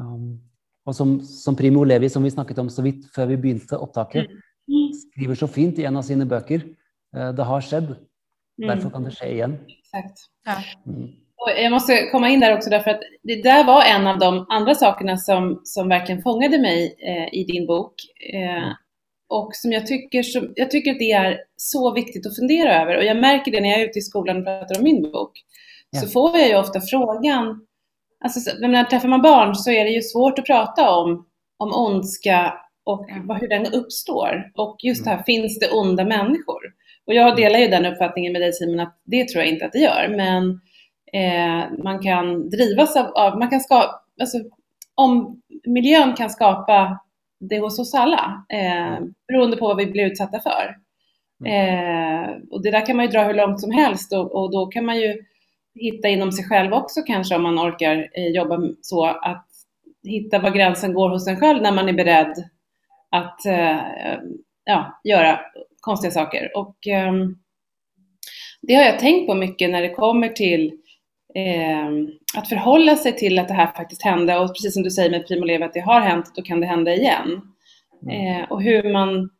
Um, 0.00 0.40
och 0.85 0.97
som, 0.97 1.21
som 1.21 1.57
Primo 1.57 1.85
Levi, 1.85 2.09
som 2.09 2.23
vi 2.23 2.31
snackat 2.31 2.59
om 2.59 2.71
så 2.71 2.83
vitt 2.83 3.12
för 3.14 3.26
vi 3.26 3.37
började 3.37 3.76
upptaket, 3.76 4.26
mm. 4.26 4.92
skriver 4.92 5.35
så 5.35 5.49
fint 5.49 5.78
i 5.78 5.85
en 5.85 5.97
av 5.97 6.02
sina 6.02 6.25
böcker. 6.25 6.62
Uh, 7.16 7.33
det 7.33 7.42
har 7.42 7.61
skett, 7.61 7.85
mm. 7.85 7.97
därför 8.57 8.90
kan 8.90 9.04
det 9.04 9.11
ske 9.11 9.33
igen. 9.33 9.59
Exakt. 9.69 10.19
Ja. 10.45 10.57
Mm. 10.92 11.09
Och 11.37 11.50
jag 11.62 11.73
måste 11.73 12.07
komma 12.12 12.28
in 12.28 12.40
där 12.40 12.54
också 12.57 12.71
därför 12.71 12.90
att 12.90 13.00
det 13.23 13.42
där 13.42 13.64
var 13.64 13.83
en 13.83 14.07
av 14.07 14.19
de 14.19 14.47
andra 14.49 14.75
sakerna 14.75 15.16
som, 15.16 15.61
som 15.64 15.88
verkligen 15.88 16.23
fångade 16.23 16.59
mig 16.59 16.97
eh, 16.99 17.40
i 17.40 17.45
din 17.45 17.66
bok. 17.66 17.95
Eh, 18.35 18.62
mm. 18.62 18.75
Och 19.32 19.50
som 19.54 19.72
jag 19.72 19.86
tycker, 19.86 20.22
som, 20.22 20.52
jag 20.54 20.70
tycker 20.70 20.90
att 20.90 20.98
det 20.98 21.12
är 21.12 21.38
så 21.56 21.94
viktigt 21.94 22.26
att 22.26 22.36
fundera 22.36 22.82
över. 22.82 22.96
Och 22.96 23.04
jag 23.04 23.16
märker 23.16 23.52
det 23.52 23.60
när 23.60 23.68
jag 23.68 23.80
är 23.80 23.88
ute 23.88 23.98
i 23.98 24.02
skolan 24.02 24.36
och 24.38 24.44
pratar 24.44 24.78
om 24.78 24.84
min 24.84 25.02
bok. 25.02 25.32
Ja. 25.90 26.00
Så 26.00 26.08
får 26.08 26.38
jag 26.38 26.48
ju 26.48 26.56
ofta 26.56 26.80
frågan, 26.80 27.66
alltså 28.24 28.56
när 28.60 28.84
träffar 28.84 29.08
man 29.08 29.22
barn 29.22 29.54
så 29.54 29.70
är 29.70 29.84
det 29.84 29.90
ju 29.90 30.02
svårt 30.02 30.38
att 30.38 30.44
prata 30.46 30.90
om, 30.90 31.26
om 31.58 31.72
ondska 31.72 32.54
och 32.84 33.06
ja. 33.28 33.34
hur 33.34 33.48
den 33.48 33.66
uppstår. 33.66 34.50
Och 34.54 34.76
just 34.82 35.04
det 35.04 35.10
här, 35.10 35.16
mm. 35.16 35.24
finns 35.24 35.58
det 35.58 35.70
onda 35.70 36.04
människor? 36.04 36.60
Och 37.06 37.14
jag 37.14 37.36
delar 37.36 37.58
ju 37.58 37.68
den 37.68 37.86
uppfattningen 37.86 38.32
med 38.32 38.42
dig 38.42 38.52
Simon, 38.52 38.80
att 38.80 39.00
det 39.04 39.28
tror 39.28 39.44
jag 39.44 39.52
inte 39.52 39.64
att 39.64 39.72
det 39.72 39.78
gör. 39.78 40.08
Men 40.08 40.60
eh, 41.12 41.82
man 41.84 42.02
kan 42.02 42.50
drivas 42.50 42.96
av, 42.96 43.06
av 43.06 43.38
man 43.38 43.50
kan 43.50 43.60
skapa, 43.60 44.00
alltså, 44.20 44.38
om 44.94 45.40
miljön 45.66 46.14
kan 46.14 46.30
skapa 46.30 46.98
det 47.49 47.58
hos 47.58 47.78
oss 47.78 47.94
alla, 47.94 48.44
eh, 48.49 48.99
beroende 49.28 49.56
på 49.56 49.66
vad 49.68 49.76
vi 49.76 49.87
blir 49.87 50.06
utsatta 50.06 50.40
för. 50.40 50.76
Mm. 51.44 52.25
Eh, 52.25 52.30
och 52.50 52.62
det 52.62 52.70
där 52.70 52.87
kan 52.87 52.96
man 52.96 53.04
ju 53.04 53.11
dra 53.11 53.22
hur 53.22 53.34
långt 53.34 53.61
som 53.61 53.70
helst 53.70 54.12
och, 54.12 54.34
och, 54.34 54.52
då 54.52 54.66
kan 54.66 54.84
man 54.84 55.00
ju 55.00 55.25
hitta 55.75 56.08
inom 56.08 56.32
sig 56.32 56.44
själv 56.44 56.72
också 56.72 57.02
kanske 57.02 57.37
om 57.37 57.42
man 57.42 57.58
orkar 57.58 58.11
eh, 58.14 58.28
jobba 58.28 58.61
så 58.80 59.04
att 59.04 59.46
hitta 60.04 60.38
var 60.38 60.50
gränsen 60.50 60.94
går 60.94 61.11
hos 61.11 61.28
en 61.28 61.40
själv 61.40 61.62
när 61.62 61.72
man 61.72 61.88
är 61.88 61.92
beredd 61.92 62.44
att 63.11 63.46
eh, 63.46 63.78
ja, 64.64 65.00
göra 65.04 65.40
konstiga 65.80 66.11
saker. 66.11 66.56
Och 66.56 66.87
eh, 66.87 67.12
det 68.62 68.75
har 68.75 68.82
jag 68.82 68.99
tänkt 68.99 69.26
på 69.26 69.34
mycket 69.34 69.70
när 69.70 69.82
det 69.82 69.94
kommer 69.94 70.28
till 70.28 70.81
att 72.36 72.48
förhålla 72.48 72.96
sig 72.96 73.16
till 73.16 73.38
att 73.38 73.48
det 73.48 73.54
här 73.54 73.66
faktiskt 73.66 74.02
hände 74.02 74.38
och 74.38 74.48
precis 74.48 74.74
som 74.74 74.82
du 74.82 74.90
säger 74.90 75.10
med 75.10 75.28
Primo 75.28 75.44
Levi 75.44 75.64
att 75.64 75.74
det 75.74 75.80
har 75.80 76.00
hänt, 76.00 76.32
då 76.36 76.42
kan 76.42 76.60
det 76.60 76.66
hända 76.66 76.94
igen. 76.94 77.40
Mm. 78.02 78.42
Eh, 78.42 78.50
och 78.50 78.62
hur 78.62 78.92
man, 78.92 79.30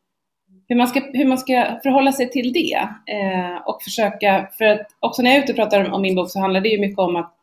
hur, 0.67 0.75
man 0.75 0.87
ska, 0.87 0.99
hur 1.13 1.25
man 1.25 1.37
ska 1.37 1.79
förhålla 1.83 2.11
sig 2.11 2.29
till 2.29 2.53
det 2.53 2.87
eh, 3.13 3.55
och 3.65 3.83
försöka, 3.83 4.49
för 4.57 4.65
att 4.65 4.87
också 4.99 5.21
när 5.21 5.29
jag 5.29 5.37
är 5.37 5.43
ute 5.43 5.51
och 5.51 5.57
pratar 5.57 5.85
om, 5.85 5.93
om 5.93 6.01
min 6.01 6.15
bok 6.15 6.29
så 6.31 6.39
handlar 6.39 6.61
det 6.61 6.69
ju 6.69 6.79
mycket 6.79 6.99
om 6.99 7.15
att 7.15 7.33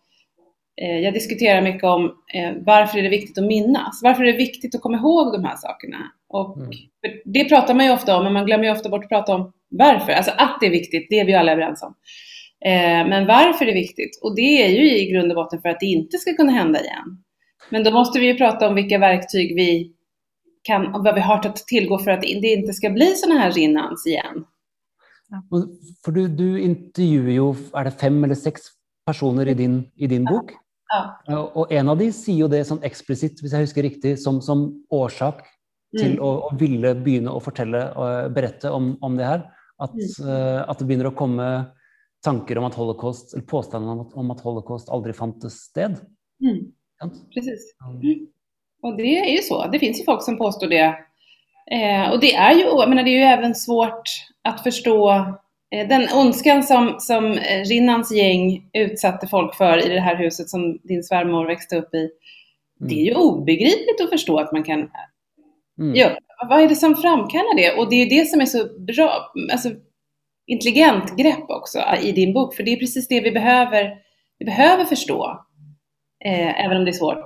eh, 0.83 0.99
jag 0.99 1.14
diskuterar 1.14 1.62
mycket 1.62 1.85
om 1.85 2.04
eh, 2.35 2.52
varför 2.61 2.99
är 2.99 3.02
det 3.02 3.09
viktigt 3.09 3.38
att 3.38 3.45
minnas? 3.45 4.00
Varför 4.02 4.23
är 4.23 4.33
det 4.33 4.38
viktigt 4.38 4.75
att 4.75 4.80
komma 4.80 4.99
ihåg 4.99 5.33
de 5.33 5.45
här 5.45 5.57
sakerna? 5.57 5.99
Och 6.28 6.57
mm. 6.57 6.71
Det 7.25 7.45
pratar 7.45 7.75
man 7.75 7.87
ju 7.87 7.92
ofta 7.92 8.16
om, 8.16 8.25
men 8.25 8.33
man 8.33 8.47
glömmer 8.47 8.64
ju 8.64 8.71
ofta 8.71 8.88
bort 8.88 9.04
att 9.04 9.09
prata 9.09 9.35
om 9.35 9.52
varför. 9.69 10.12
Alltså 10.12 10.33
att 10.37 10.59
det 10.61 10.66
är 10.66 10.71
viktigt, 10.71 11.07
det 11.11 11.21
är 11.21 11.25
vi 11.25 11.35
alla 11.35 11.52
överens 11.52 11.83
om. 11.83 11.95
Eh, 12.64 13.09
men 13.09 13.26
varför 13.26 13.64
det 13.64 13.71
är 13.71 13.75
viktigt? 13.75 14.21
Och 14.23 14.37
det 14.37 14.64
är 14.64 14.69
ju 14.69 14.99
i 14.99 15.11
grund 15.11 15.33
och 15.33 15.37
botten 15.37 15.62
för 15.62 15.69
att 15.69 15.81
det 15.81 15.87
inte 15.87 16.19
ska 16.19 16.37
kunna 16.37 16.52
hända 16.52 16.81
igen. 16.81 17.23
Men 17.71 17.85
då 17.85 17.90
måste 17.90 18.19
vi 18.19 18.26
ju 18.26 18.37
prata 18.37 18.69
om 18.69 18.75
vilka 18.75 18.99
verktyg 18.99 19.55
vi 19.57 19.93
kan, 20.62 20.93
vad 20.93 21.14
vi 21.14 21.21
har 21.21 21.47
att 21.47 21.57
tillgå 21.57 21.99
för 21.99 22.11
att 22.11 22.21
det 22.21 22.29
inte 22.29 22.73
ska 22.73 22.90
bli 22.90 23.07
sådana 23.07 23.40
här 23.40 23.52
rinnans 23.52 24.07
igen. 24.07 24.45
För 26.05 26.12
du, 26.12 26.29
du 26.29 26.61
intervjuar 26.61 27.31
ju, 27.31 27.55
är 27.73 27.85
det 27.85 27.90
fem 27.90 28.25
eller 28.25 28.35
sex 28.35 28.61
personer 29.07 29.49
i 29.49 29.55
din, 29.55 29.90
i 29.97 30.07
din 30.07 30.25
bok? 30.25 30.50
Ja. 31.26 31.50
Och 31.55 31.73
en 31.73 31.88
av 31.88 31.99
dem 31.99 32.12
säger 32.12 32.49
det 32.49 32.64
som 32.64 32.83
explicit, 32.83 33.43
om 33.43 33.49
jag 33.52 33.59
husker 33.59 33.83
riktigt, 33.83 34.23
som, 34.23 34.43
som 34.43 34.87
orsak 34.88 35.47
till 35.99 36.12
mm. 36.12 36.25
att, 36.25 36.52
att 36.52 36.61
vilja 36.61 36.95
börja 36.95 37.31
och 37.93 38.33
berätta 38.33 38.73
om, 38.73 38.99
om 39.00 39.17
det 39.17 39.25
här. 39.25 39.50
Att, 39.76 39.93
mm. 40.21 40.35
uh, 40.35 40.71
att 40.71 40.79
det 40.79 40.85
börjar 40.85 41.11
komma 41.11 41.64
tankar 42.23 42.59
om 42.59 42.65
att 42.65 42.75
holocaust, 42.75 43.35
eller 43.35 43.45
påståenden 43.45 43.91
om 43.91 44.00
att, 44.00 44.15
om 44.15 44.31
att 44.31 44.41
holocaust 44.41 44.89
aldrig 44.89 45.17
fanns 45.17 45.53
sted. 45.53 45.97
Mm. 46.43 46.73
Precis. 47.35 47.75
Mm. 48.03 48.27
Och 48.83 48.97
det 48.97 49.19
är 49.19 49.37
ju 49.37 49.43
så, 49.43 49.67
det 49.67 49.79
finns 49.79 50.00
ju 50.00 50.05
folk 50.05 50.23
som 50.23 50.39
påstår 50.39 50.67
det. 50.67 50.99
Eh, 51.71 52.11
och 52.11 52.21
det 52.21 52.35
är 52.35 52.55
ju, 52.55 52.61
jag 52.61 52.89
menar, 52.89 53.03
det 53.03 53.11
är 53.11 53.19
ju 53.19 53.25
även 53.25 53.55
svårt 53.55 54.03
att 54.43 54.62
förstå 54.62 55.11
eh, 55.71 55.89
den 55.89 56.09
ondskan 56.15 56.62
som, 56.62 56.95
som 56.99 57.33
eh, 57.33 57.65
Rinnans 57.65 58.12
gäng 58.12 58.71
utsatte 58.73 59.27
folk 59.27 59.55
för 59.55 59.87
i 59.87 59.89
det 59.89 60.00
här 60.00 60.17
huset 60.17 60.49
som 60.49 60.79
din 60.83 61.05
svärmor 61.05 61.47
växte 61.47 61.79
upp 61.79 61.95
i. 61.95 61.99
Mm. 61.99 62.89
Det 62.89 62.95
är 62.95 63.05
ju 63.05 63.15
obegripligt 63.15 64.00
att 64.05 64.11
förstå 64.11 64.39
att 64.39 64.53
man 64.53 64.65
kan 64.65 64.89
Mm. 65.81 65.95
Ja, 65.95 66.19
vad 66.49 66.61
är 66.61 66.69
det 66.69 66.77
som 66.77 66.97
framkallar 66.97 67.57
det? 67.57 67.79
Och 67.79 67.91
det 67.91 67.97
är 67.97 68.11
det 68.11 68.29
som 68.29 68.41
är 68.41 68.47
så 68.47 68.69
bra, 68.79 69.33
alltså 69.53 69.69
intelligent 70.50 71.16
grepp 71.16 71.50
också 71.50 71.78
i 72.02 72.12
din 72.12 72.35
bok, 72.35 72.54
för 72.54 72.62
det 72.62 72.73
är 72.73 72.76
precis 72.76 73.09
det 73.09 73.21
vi 73.21 73.30
behöver, 73.30 73.95
vi 74.38 74.45
behöver 74.45 74.85
förstå, 74.85 75.45
eh, 76.25 76.64
även 76.64 76.76
om 76.76 76.85
det 76.85 76.90
är 76.90 76.92
svårt. 76.92 77.25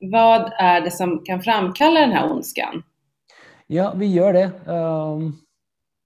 Vad 0.00 0.52
är 0.58 0.80
det 0.80 0.90
som 0.90 1.24
kan 1.24 1.42
framkalla 1.42 2.00
den 2.00 2.12
här 2.12 2.32
ondskan? 2.32 2.82
Ja, 3.66 3.94
vi 3.96 4.06
gör 4.06 4.32
det. 4.32 4.72
Um, 4.72 5.36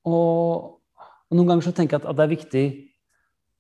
och, 0.04 0.64
och 1.28 1.37
någon 1.37 1.47
gånger 1.47 1.61
så 1.61 1.73
tänker 1.73 1.94
jag 1.94 2.02
att, 2.02 2.08
att 2.08 2.16
det 2.16 2.23
är 2.23 2.26
viktigt 2.26 2.88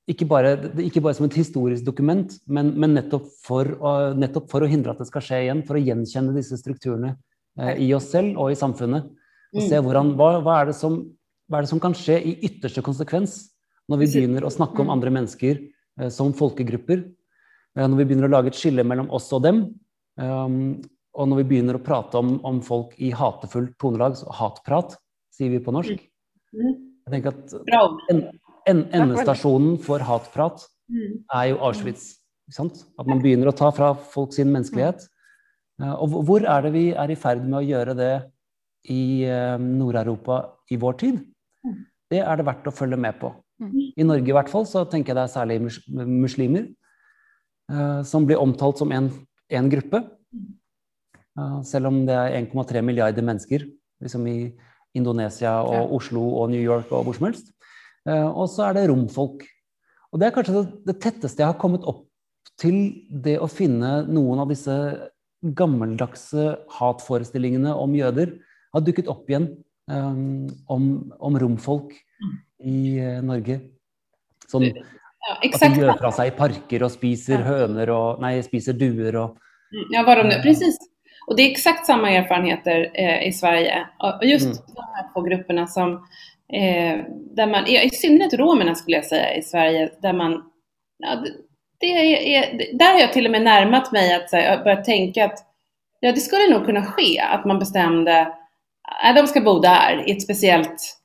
inte 0.08 0.24
bara, 0.24 0.52
inte 0.82 1.00
bara 1.00 1.14
som 1.14 1.26
ett 1.26 1.34
historiskt 1.34 1.86
dokument, 1.86 2.32
men, 2.44 2.68
men 2.68 2.94
nettopp, 2.94 3.22
för, 3.46 3.66
uh, 3.86 4.18
nettopp 4.18 4.50
för 4.50 4.62
att 4.62 4.68
hindra 4.68 4.90
att 4.90 4.98
det 4.98 5.04
ska 5.04 5.20
ske 5.20 5.40
igen, 5.40 5.62
för 5.62 5.74
att 5.74 5.80
igenkänna 5.80 6.32
dessa 6.32 6.56
strukturerna 6.56 7.16
uh, 7.60 7.72
i 7.72 7.94
oss 7.94 8.12
själva 8.12 8.40
och 8.40 8.52
i 8.52 8.56
samfundet. 8.56 9.04
Och 9.52 9.62
se 9.62 9.78
hvordan, 9.78 10.16
vad, 10.16 10.42
vad, 10.42 10.60
är 10.60 10.66
det 10.66 10.74
som, 10.74 11.16
vad 11.48 11.58
är 11.58 11.62
det 11.62 11.66
som 11.66 11.80
kan 11.80 11.94
ske 11.94 12.28
i 12.28 12.38
yttersta 12.38 12.82
konsekvens 12.82 13.50
när 13.88 13.96
vi 13.96 14.26
börjar 14.26 14.46
att 14.46 14.52
snacka 14.52 14.72
om 14.72 14.80
mm. 14.80 14.90
andra 14.90 15.10
människor 15.10 15.58
uh, 16.00 16.08
som 16.08 16.32
folkgrupper. 16.32 17.04
när 17.74 17.88
vi 17.88 18.04
börjar 18.04 18.24
att 18.24 18.30
laga 18.30 18.48
ett 18.48 18.56
skille 18.56 18.84
mellan 18.84 19.10
oss 19.10 19.32
och 19.32 19.42
dem, 19.42 19.74
Um, 20.20 20.82
och 21.12 21.28
när 21.28 21.36
vi 21.36 21.44
börjar 21.44 21.74
att 21.74 21.84
prata 21.84 22.18
om, 22.18 22.44
om 22.44 22.62
folk 22.62 22.94
i 22.96 23.10
hatefullt 23.10 23.78
tonelag, 23.78 24.16
så 24.16 24.32
hatprat, 24.32 24.98
säger 25.36 25.50
vi 25.50 25.60
på 25.60 25.72
norsk. 25.72 25.90
Mm. 25.90 26.66
Mm. 26.66 27.00
Jag 27.04 27.12
tänker 27.12 27.28
att 27.28 27.52
en, 28.10 28.24
en, 28.64 28.84
ändestationen 28.84 29.78
för 29.78 30.00
hatprat 30.00 30.68
är 31.34 31.46
ju 31.46 31.58
Auschwitz. 31.58 32.14
Sant? 32.52 32.72
Att 32.96 33.06
man 33.06 33.22
börjar 33.22 33.46
att 33.46 33.56
ta 33.56 33.72
från 33.72 33.96
folk 33.96 34.34
sin 34.34 34.52
mänsklighet. 34.52 34.96
Och 35.98 36.26
var 36.26 36.40
är 36.40 36.62
det 36.62 36.70
vi 36.70 36.92
är 36.92 37.10
i 37.10 37.16
färd 37.16 37.48
med 37.48 37.58
att 37.58 37.64
göra 37.64 37.94
det 37.94 38.30
i 38.88 39.26
Nordeuropa 39.58 40.50
i 40.70 40.76
vår 40.76 40.92
tid? 40.92 41.34
Mm. 41.64 41.84
Det 42.10 42.18
är 42.18 42.36
det 42.36 42.42
värt 42.42 42.66
att 42.66 42.74
följa 42.74 42.96
med 42.96 43.20
på. 43.20 43.34
Mm. 43.60 43.72
I 43.96 44.04
Norge 44.04 44.28
i 44.28 44.32
hvert 44.32 44.48
fall 44.48 44.66
så 44.66 44.84
tänker 44.84 45.14
jag 45.14 45.24
det 45.24 45.28
särskilt 45.28 45.62
mus 45.62 45.88
muslimer 46.06 46.68
uh, 47.72 48.02
som 48.02 48.26
blir 48.26 48.36
omtalt 48.36 48.78
som 48.78 48.92
en 48.92 49.10
en 49.48 49.70
grupp. 49.70 49.94
Selv 51.64 51.86
om 51.86 52.06
det 52.06 52.12
är 52.12 52.32
1,3 52.32 52.82
miljarder 52.82 53.22
människor 53.22 53.62
liksom 54.00 54.26
i 54.26 54.60
Indonesia 54.92 55.48
ja. 55.48 55.82
Oslo 55.82 56.28
och 56.28 56.50
New 56.50 56.60
York 56.60 56.92
och 56.92 57.04
hvor 57.04 57.12
som 57.12 57.26
helst. 57.26 57.46
Eh, 58.08 58.28
och 58.28 58.50
så 58.50 58.62
är 58.62 58.74
det 58.74 58.88
romfolk. 58.88 59.42
Och 60.10 60.18
det 60.18 60.26
är 60.26 60.30
kanske 60.30 60.66
det, 60.84 60.92
tättaste 60.92 61.42
jag 61.42 61.46
har 61.46 61.58
kommit 61.58 61.84
upp 61.84 62.08
till 62.60 63.06
det 63.22 63.38
att 63.38 63.52
finna 63.52 64.02
någon 64.02 64.38
av 64.38 64.48
dessa 64.48 64.96
gammaldags 65.46 66.34
hatföreställningarna 66.68 67.74
om 67.74 67.94
jøder 67.94 68.38
har 68.72 68.80
dykt 68.80 69.06
upp 69.06 69.30
igen 69.30 69.42
um, 69.42 69.64
om, 70.66 71.12
om 71.18 71.38
romfolk 71.38 71.92
i 72.64 73.00
uh, 73.00 73.22
Norge. 73.22 73.60
Sånn, 74.46 74.72
Ja, 75.28 75.38
exakt. 75.42 75.72
Att 75.72 75.74
de 75.74 75.80
gör 75.80 75.92
från 75.92 76.12
sig 76.12 76.30
parker 76.30 76.82
och 76.82 76.92
spiser 76.92 77.32
ja. 77.32 77.40
hönor 77.40 77.90
och, 77.90 78.20
nej, 78.20 78.42
spiser 78.42 78.72
duor 78.72 79.16
och... 79.16 79.30
Mm, 79.72 79.86
ja, 79.90 80.02
vad 80.06 80.18
de 80.18 80.28
nu, 80.28 80.42
precis. 80.42 80.76
Och 81.26 81.36
det 81.36 81.42
är 81.42 81.50
exakt 81.50 81.86
samma 81.86 82.10
erfarenheter 82.10 82.90
eh, 82.94 83.28
i 83.28 83.32
Sverige. 83.32 83.86
Och 83.98 84.26
just 84.26 84.44
mm. 84.44 84.58
de 84.74 84.82
här 84.94 85.12
två 85.12 85.22
grupperna 85.22 85.66
som, 85.66 85.92
eh, 86.52 86.98
där 87.36 87.46
man, 87.46 87.66
i 87.66 87.90
synnerhet 87.90 88.34
romerna 88.34 88.74
skulle 88.74 88.96
jag 88.96 89.06
säga 89.06 89.34
i 89.34 89.42
Sverige, 89.42 89.90
där 90.02 90.12
man, 90.12 90.42
ja, 90.98 91.24
det 91.80 91.86
är, 91.86 92.78
där 92.78 92.92
har 92.92 93.00
jag 93.00 93.12
till 93.12 93.24
och 93.24 93.32
med 93.32 93.42
närmat 93.42 93.92
mig 93.92 94.14
att 94.14 94.32
här, 94.32 94.64
börja 94.64 94.84
tänka 94.84 95.24
att 95.24 95.38
ja, 96.00 96.12
det 96.12 96.20
skulle 96.20 96.50
nog 96.50 96.66
kunna 96.66 96.86
ske 96.86 97.20
att 97.20 97.44
man 97.44 97.58
bestämde 97.58 98.32
de 99.16 99.26
ska 99.26 99.40
bo 99.40 99.58
där 99.58 100.04
i 100.08 100.12
ett 100.12 100.22
speciellt 100.22 100.98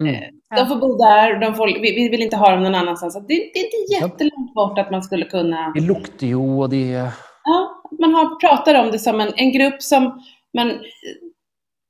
Mm. 0.00 0.14
De 0.56 0.66
får 0.66 0.76
bo 0.76 0.96
där, 0.96 1.40
de 1.40 1.54
får, 1.54 1.66
vi, 1.66 1.94
vi 1.94 2.08
vill 2.08 2.22
inte 2.22 2.36
ha 2.36 2.50
dem 2.50 2.62
någon 2.62 2.74
annanstans. 2.74 3.14
Det, 3.14 3.20
det 3.28 3.58
är 3.58 3.64
inte 3.64 3.94
jättelångt 3.94 4.54
bort 4.54 4.78
att 4.78 4.90
man 4.90 5.02
skulle 5.02 5.24
kunna... 5.24 5.72
Det 5.74 5.80
luktar 5.80 6.26
ju 6.26 6.36
och 6.36 6.70
det... 6.70 7.10
Ja, 7.44 7.82
man 8.00 8.14
har, 8.14 8.40
pratar 8.40 8.84
om 8.84 8.90
det 8.90 8.98
som 8.98 9.20
en, 9.20 9.32
en 9.36 9.52
grupp 9.52 9.82
som 9.82 10.22
man 10.54 10.72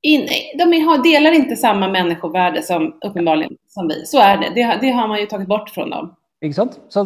in, 0.01 0.27
de 0.57 0.73
är, 0.73 1.03
delar 1.03 1.31
inte 1.31 1.55
samma 1.55 1.87
människovärde 1.87 2.63
som 2.63 2.93
uppenbarligen 3.05 3.57
som 3.67 3.87
vi. 3.87 4.05
Så 4.05 4.19
är 4.19 4.37
det. 4.37 4.49
det. 4.55 4.77
Det 4.81 4.91
har 4.91 5.07
man 5.07 5.19
ju 5.19 5.25
tagit 5.25 5.47
bort 5.47 5.69
från 5.69 5.89
dem. 5.89 6.15
Ikke 6.41 6.55
sant? 6.55 6.79
Så 6.89 7.03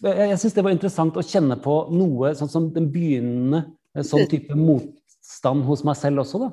jeg 0.00 0.38
syns 0.40 0.54
det 0.54 0.62
var 0.62 0.72
intressant 0.72 1.16
att 1.16 1.28
känna 1.28 1.58
på 1.60 1.74
noe 1.92 2.30
sånn 2.34 2.48
som 2.48 2.70
den 2.72 2.86
begynnende 2.92 3.66
sånn 4.00 4.24
type 4.30 4.56
motstand 4.56 5.66
hos 5.68 5.84
meg 5.84 5.98
selv 6.00 6.22
også. 6.24 6.40
da. 6.40 6.48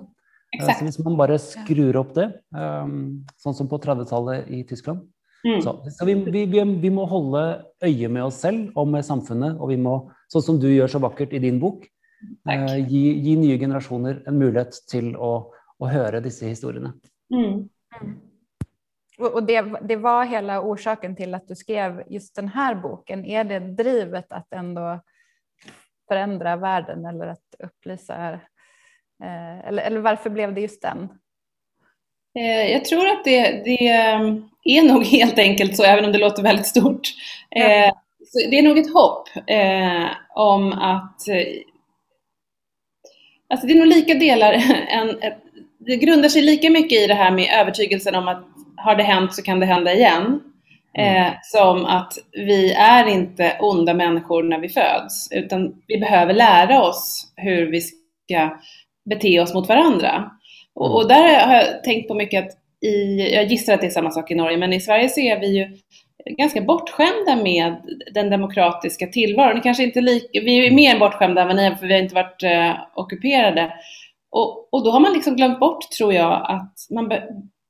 Exakt. 0.56 0.80
Så 0.80 0.88
hvis 0.88 1.00
man 1.06 1.18
bare 1.20 1.38
skrur 1.42 2.00
opp 2.02 2.16
det, 2.18 2.28
um, 2.56 3.22
sånn 3.38 3.58
som 3.58 3.70
på 3.70 3.78
30-tallet 3.82 4.48
i 4.50 4.64
Tyskland 4.66 5.04
mm. 5.46 5.60
Så, 5.62 5.76
så 5.94 6.08
vi, 6.10 6.16
vi, 6.26 6.46
vi, 6.50 6.64
vi, 6.82 6.92
må 6.94 7.06
holde 7.10 7.44
øye 7.86 8.10
med 8.10 8.26
oss 8.26 8.42
selv 8.42 8.74
og 8.80 8.90
med 8.90 9.06
samfunnet, 9.06 9.60
og 9.60 9.70
vi 9.70 9.78
må, 9.82 10.00
sånn 10.34 10.46
som 10.48 10.62
du 10.62 10.66
gjør 10.72 10.90
så 10.96 11.04
vakkert 11.04 11.36
i 11.38 11.44
din 11.44 11.62
bok, 11.62 11.86
uh, 12.50 12.80
gi, 12.80 13.04
gi, 13.22 13.36
nye 13.40 13.60
generasjoner 13.62 14.24
en 14.28 14.42
mulighet 14.42 14.82
til 14.90 15.14
å, 15.16 15.34
å 15.78 15.92
høre 15.92 16.24
disse 16.26 16.50
historiene. 16.50 16.96
Mm. 17.30 17.70
Mm. 18.02 18.18
Och 19.20 19.44
det, 19.44 19.62
det 19.82 19.96
var 19.96 20.26
hela 20.26 20.62
orsaken 20.62 21.16
till 21.16 21.36
att 21.36 21.48
du 21.48 21.56
skrev 21.56 22.04
just 22.08 22.36
den 22.36 22.48
här 22.48 22.76
boken. 22.76 23.26
Är 23.26 23.44
det 23.44 23.60
drivet 23.60 24.32
att 24.32 24.54
ändå 24.54 25.00
förändra 26.08 26.56
världen 26.56 27.06
eller 27.06 27.28
att 27.28 27.56
upplysa? 27.60 28.40
Eh, 29.24 29.68
eller, 29.68 29.84
eller 29.84 30.00
varför 30.00 30.30
blev 30.30 30.54
det 30.54 30.62
just 30.62 30.82
den? 30.82 31.10
Eh, 32.40 32.72
jag 32.72 32.86
tror 32.86 33.08
att 33.08 33.24
det, 33.24 33.64
det, 33.66 33.88
är 34.64 34.84
nog 34.84 35.04
helt 35.06 35.40
enkelt 35.40 35.78
så, 35.78 35.84
även 35.84 36.06
om 36.06 36.12
det 36.12 36.18
låter 36.18 36.44
väldigt 36.44 36.68
stort. 36.68 37.02
Eh, 37.56 37.94
det 38.50 38.60
är 38.60 38.64
nog 38.64 38.78
ett 38.78 38.94
hopp 38.94 39.30
om 40.36 40.74
att 40.74 41.22
Alltså 43.52 43.68
det 43.68 43.74
är 43.74 43.78
nog 43.78 43.88
lika 43.88 44.14
delar, 44.14 44.54
en, 44.88 45.20
det 45.80 45.96
grundar 45.96 46.30
sig 46.30 46.42
lika 46.42 46.70
mycket 46.70 47.00
i 47.00 47.08
det 47.08 47.14
här 47.14 47.32
med 47.32 47.60
övertygelsen 47.62 48.16
om 48.16 48.28
att 48.28 48.46
har 48.76 48.96
det 48.96 49.04
hänt 49.04 49.36
så 49.36 49.42
kan 49.42 49.60
det 49.60 49.66
hända 49.66 49.94
igen. 49.94 50.42
Mm. 50.94 51.34
Som 51.44 51.86
att 51.86 52.14
vi 52.32 52.74
är 52.74 53.08
inte 53.08 53.58
onda 53.60 53.94
människor 53.94 54.44
när 54.44 54.60
vi 54.60 54.70
föds, 54.70 55.32
utan 55.32 55.82
vi 55.88 55.98
behöver 55.98 56.34
lära 56.34 56.82
oss 56.82 57.34
hur 57.36 57.72
vi 57.72 57.82
ska 57.82 58.58
bete 59.10 59.40
oss 59.40 59.54
mot 59.54 59.70
varandra. 59.70 60.32
Och, 60.76 60.86
mm. 60.86 60.96
och 60.96 61.08
där 61.08 61.48
har 61.48 61.56
jag 61.56 61.84
tänkt 61.84 62.08
på 62.08 62.14
mycket 62.14 62.46
att 62.46 62.52
i, 62.82 63.20
jag 63.34 63.46
gissar 63.46 63.74
att 63.74 63.82
det 63.82 63.88
är 63.88 63.92
samma 63.92 64.12
sak 64.12 64.32
i 64.32 64.36
Norge, 64.36 64.58
men 64.58 64.74
i 64.74 64.82
Sverige 64.82 65.10
så 65.10 65.20
är 65.20 65.40
vi 65.40 65.48
ju 65.58 65.68
ganska 66.38 66.62
bortskämda 66.62 67.36
med 67.44 67.76
den 68.14 68.30
demokratiska 68.30 69.08
tillvaron. 69.08 69.62
Kanske 69.62 69.84
inte 69.84 70.02
lika, 70.02 70.28
vi 70.34 70.68
är 70.68 70.72
mer 70.72 71.00
bortskämda 71.00 71.42
än 71.42 71.48
vad 71.48 71.56
ni 71.56 71.64
är, 71.64 71.76
för 71.76 71.88
vi 71.88 71.94
har 71.94 72.02
inte 72.02 72.16
varit 72.16 72.44
eh, 72.44 72.74
ockuperade. 72.96 73.74
Och, 74.32 74.74
och, 74.74 74.84
då 74.84 74.92
har 74.92 75.00
man 75.00 75.14
liksom 75.14 75.36
glömt 75.36 75.60
bort, 75.60 75.92
tror 75.98 76.14
jag, 76.14 76.46
att 76.52 76.74
man 76.90 77.08
be, 77.08 77.24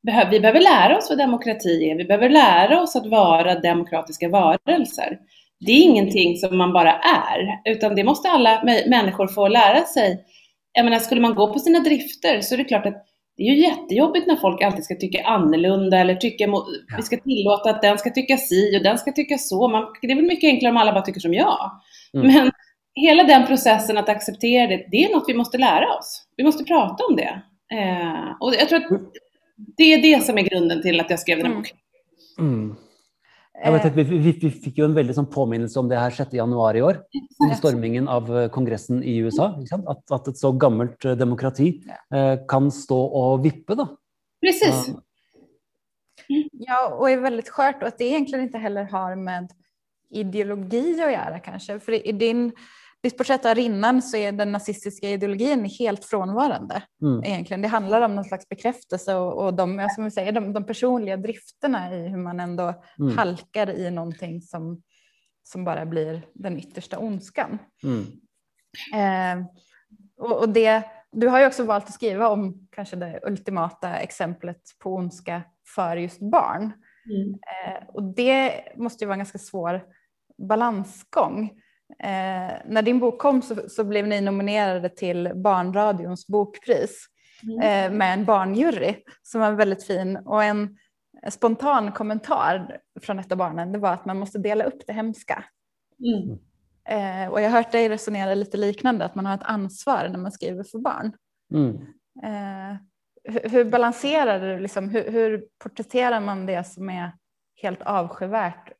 behöver, 0.03 0.31
vi 0.31 0.39
behöver 0.39 0.61
lära 0.61 0.97
oss 0.97 1.09
vad 1.09 1.17
demokrati 1.17 1.89
är. 1.89 1.95
Vi 1.95 2.05
behöver 2.05 2.29
lära 2.29 2.81
oss 2.81 2.95
att 2.95 3.07
vara 3.07 3.59
demokratiska 3.59 4.29
varelser. 4.29 5.17
Det 5.59 5.71
är 5.71 5.81
ingenting 5.81 6.37
som 6.37 6.57
man 6.57 6.73
bara 6.73 6.93
är, 6.93 7.71
utan 7.71 7.95
det 7.95 8.03
måste 8.03 8.29
alla 8.29 8.63
människor 8.87 9.27
få 9.27 9.47
lära 9.47 9.83
sig. 9.83 10.25
Jag 10.73 10.85
menar, 10.85 10.99
skulle 10.99 11.21
man 11.21 11.35
gå 11.35 11.53
på 11.53 11.59
sina 11.59 11.79
drifter 11.79 12.41
så 12.41 12.53
är 12.53 12.57
det 12.57 12.63
klart 12.63 12.85
att 12.85 13.05
det 13.37 13.43
är 13.43 13.53
ju 13.53 13.61
jättejobbigt 13.61 14.27
när 14.27 14.35
folk 14.35 14.61
alltid 14.61 14.85
ska 14.85 14.95
tycka 14.95 15.23
annorlunda 15.23 15.97
eller 15.97 16.15
tycka, 16.15 16.43
ja. 16.43 16.65
vi 16.97 17.03
ska 17.03 17.17
tillåta 17.17 17.69
att 17.69 17.81
den 17.81 17.97
ska 17.97 18.09
tycka 18.09 18.37
si 18.37 18.77
och 18.77 18.83
den 18.83 18.97
ska 18.97 19.11
tycka 19.11 19.37
så. 19.37 19.67
Man, 19.67 19.85
det 20.01 20.11
är 20.11 20.15
väl 20.15 20.25
mycket 20.25 20.47
enklare 20.47 20.71
om 20.71 20.77
alla 20.77 20.93
bara 20.93 21.01
tycker 21.01 21.19
som 21.19 21.33
jag. 21.33 21.71
Mm. 22.13 22.27
Men 22.27 22.51
hela 22.95 23.23
den 23.23 23.47
processen 23.47 23.97
att 23.97 24.09
acceptera 24.09 24.67
det, 24.67 24.85
det 24.91 25.03
är 25.03 25.15
något 25.15 25.29
vi 25.29 25.33
måste 25.33 25.57
lära 25.57 25.97
oss. 25.97 26.25
Vi 26.37 26.43
måste 26.43 26.63
prata 26.63 27.05
om 27.05 27.15
det. 27.15 27.41
Eh, 27.77 28.35
och 28.39 28.53
jag 28.53 28.69
tror 28.69 28.83
att 28.83 28.91
mm 28.91 29.05
det 29.77 29.93
är 29.93 30.01
det 30.01 30.23
som 30.23 30.37
är 30.37 30.41
grunden 30.41 30.81
till 30.81 30.99
att 30.99 31.09
jag 31.09 31.19
skrev 31.19 31.37
den 31.37 31.45
här 31.45 31.51
mm. 31.51 31.61
boken. 31.61 31.77
Mm. 32.39 32.75
Jag 33.63 33.71
vet 33.71 33.85
att 33.85 33.95
vi, 33.95 34.03
vi, 34.03 34.31
vi, 34.31 34.51
fick 34.51 34.77
ju 34.77 34.85
en 34.85 34.93
väldig 34.93 35.15
sån 35.15 35.25
påminnelse 35.25 35.79
om 35.79 35.89
det 35.89 35.95
här 35.95 36.09
6 36.09 36.33
januari 36.33 36.77
i 36.77 36.81
år, 36.81 37.01
om 37.39 37.55
stormingen 37.55 38.07
av 38.07 38.39
eh, 38.39 38.49
kongressen 38.49 39.03
i 39.03 39.17
USA. 39.17 39.63
Att, 39.87 40.11
att 40.11 40.27
ett 40.27 40.37
så 40.37 40.51
gammalt 40.51 41.05
eh, 41.05 41.11
demokrati 41.11 41.83
eh, 42.13 42.45
kan 42.47 42.71
stå 42.71 43.01
och 43.01 43.45
vippa. 43.45 43.75
Då. 43.75 43.97
Precis. 44.41 44.87
Mm. 44.87 45.01
Ja, 46.51 46.95
och 46.95 47.09
är 47.09 47.17
väldigt 47.17 47.49
skört 47.49 47.81
och 47.81 47.87
att 47.87 47.97
det 47.97 48.05
egentligen 48.05 48.43
inte 48.43 48.57
heller 48.57 48.83
har 48.83 49.15
med 49.15 49.51
ideologi 50.09 51.01
att 51.03 51.11
göra 51.11 51.39
kanske. 51.39 51.79
För 51.79 52.07
i 52.07 52.11
din 52.11 52.51
ditt 53.03 53.17
porträtt 53.17 53.45
av 53.45 53.55
rinnan 53.55 54.01
så 54.01 54.17
är 54.17 54.31
den 54.31 54.51
nazistiska 54.51 55.09
ideologin 55.09 55.65
helt 55.65 56.05
frånvarande. 56.05 56.83
Mm. 57.01 57.23
Egentligen. 57.23 57.61
Det 57.61 57.67
handlar 57.67 58.01
om 58.01 58.15
någon 58.15 58.25
slags 58.25 58.49
bekräftelse 58.49 59.15
och, 59.15 59.45
och 59.45 59.53
de, 59.53 59.89
som 59.95 60.03
vi 60.03 60.11
säger, 60.11 60.31
de, 60.31 60.53
de 60.53 60.65
personliga 60.65 61.17
drifterna 61.17 61.95
i 61.95 62.07
hur 62.07 62.17
man 62.17 62.39
ändå 62.39 62.83
mm. 62.99 63.17
halkar 63.17 63.69
i 63.69 63.91
någonting 63.91 64.41
som, 64.41 64.81
som 65.43 65.63
bara 65.63 65.85
blir 65.85 66.21
den 66.33 66.57
yttersta 66.57 66.99
ondskan. 66.99 67.57
Mm. 67.83 68.05
Eh, 68.93 69.45
och, 70.17 70.39
och 70.39 70.49
det, 70.49 70.83
du 71.11 71.27
har 71.27 71.39
ju 71.39 71.47
också 71.47 71.63
valt 71.63 71.85
att 71.85 71.93
skriva 71.93 72.29
om 72.29 72.67
kanske 72.71 72.95
det 72.95 73.19
ultimata 73.23 73.95
exemplet 73.95 74.61
på 74.79 74.95
ondska 74.95 75.41
för 75.75 75.97
just 75.97 76.19
barn. 76.19 76.71
Mm. 77.09 77.29
Eh, 77.29 77.89
och 77.89 78.03
det 78.03 78.63
måste 78.75 79.03
ju 79.03 79.07
vara 79.07 79.15
en 79.15 79.19
ganska 79.19 79.37
svår 79.37 79.83
balansgång. 80.47 81.51
Eh, 82.03 82.53
när 82.65 82.81
din 82.81 82.99
bok 82.99 83.19
kom 83.19 83.41
så, 83.41 83.55
så, 83.69 83.83
blev 83.83 84.07
ni 84.07 84.21
nominerade 84.21 84.89
till 84.89 85.31
Barnradions 85.35 86.27
bokpris 86.27 87.07
mm. 87.43 87.59
eh, 87.59 87.97
med 87.97 88.13
en 88.13 88.25
barnjury 88.25 88.95
som 89.23 89.41
var 89.41 89.51
väldigt 89.51 89.83
fin 89.83 90.17
och 90.17 90.43
en 90.43 90.77
spontan 91.29 91.91
kommentar 91.91 92.77
från 93.01 93.19
ett 93.19 93.31
av 93.31 93.37
barnen 93.37 93.71
det 93.71 93.79
var 93.79 93.93
att 93.93 94.05
man 94.05 94.19
måste 94.19 94.39
dela 94.39 94.63
upp 94.63 94.87
det 94.87 94.93
hemska. 94.93 95.43
Mm. 95.99 96.39
Eh, 96.89 97.31
och 97.31 97.41
jag 97.41 97.49
har 97.49 97.57
hört 97.57 97.71
dig 97.71 97.89
resonera 97.89 98.35
lite 98.35 98.57
liknande 98.57 99.05
att 99.05 99.15
man 99.15 99.25
har 99.25 99.35
ett 99.35 99.43
ansvar 99.43 100.09
när 100.11 100.19
man 100.19 100.31
skriver 100.31 100.63
för 100.63 100.79
barn. 100.79 101.13
Mm. 101.53 101.75
Eh, 102.23 102.77
hur, 103.23 103.49
hur, 103.49 103.65
balanserar 103.65 104.39
du, 104.39 104.59
liksom, 104.59 104.89
hur, 104.89 105.11
hur 105.11 105.45
porträtterar 105.63 106.19
man 106.19 106.45
det 106.45 106.63
som 106.63 106.89
är 106.89 107.11
helt 107.61 107.81
avskyvärt 107.81 108.73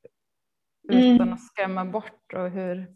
utan 0.89 1.22
mm. 1.22 1.34
att 1.34 1.45
skrämma 1.45 1.86
bort 1.86 2.34
och 2.34 2.50
hur? 2.50 2.88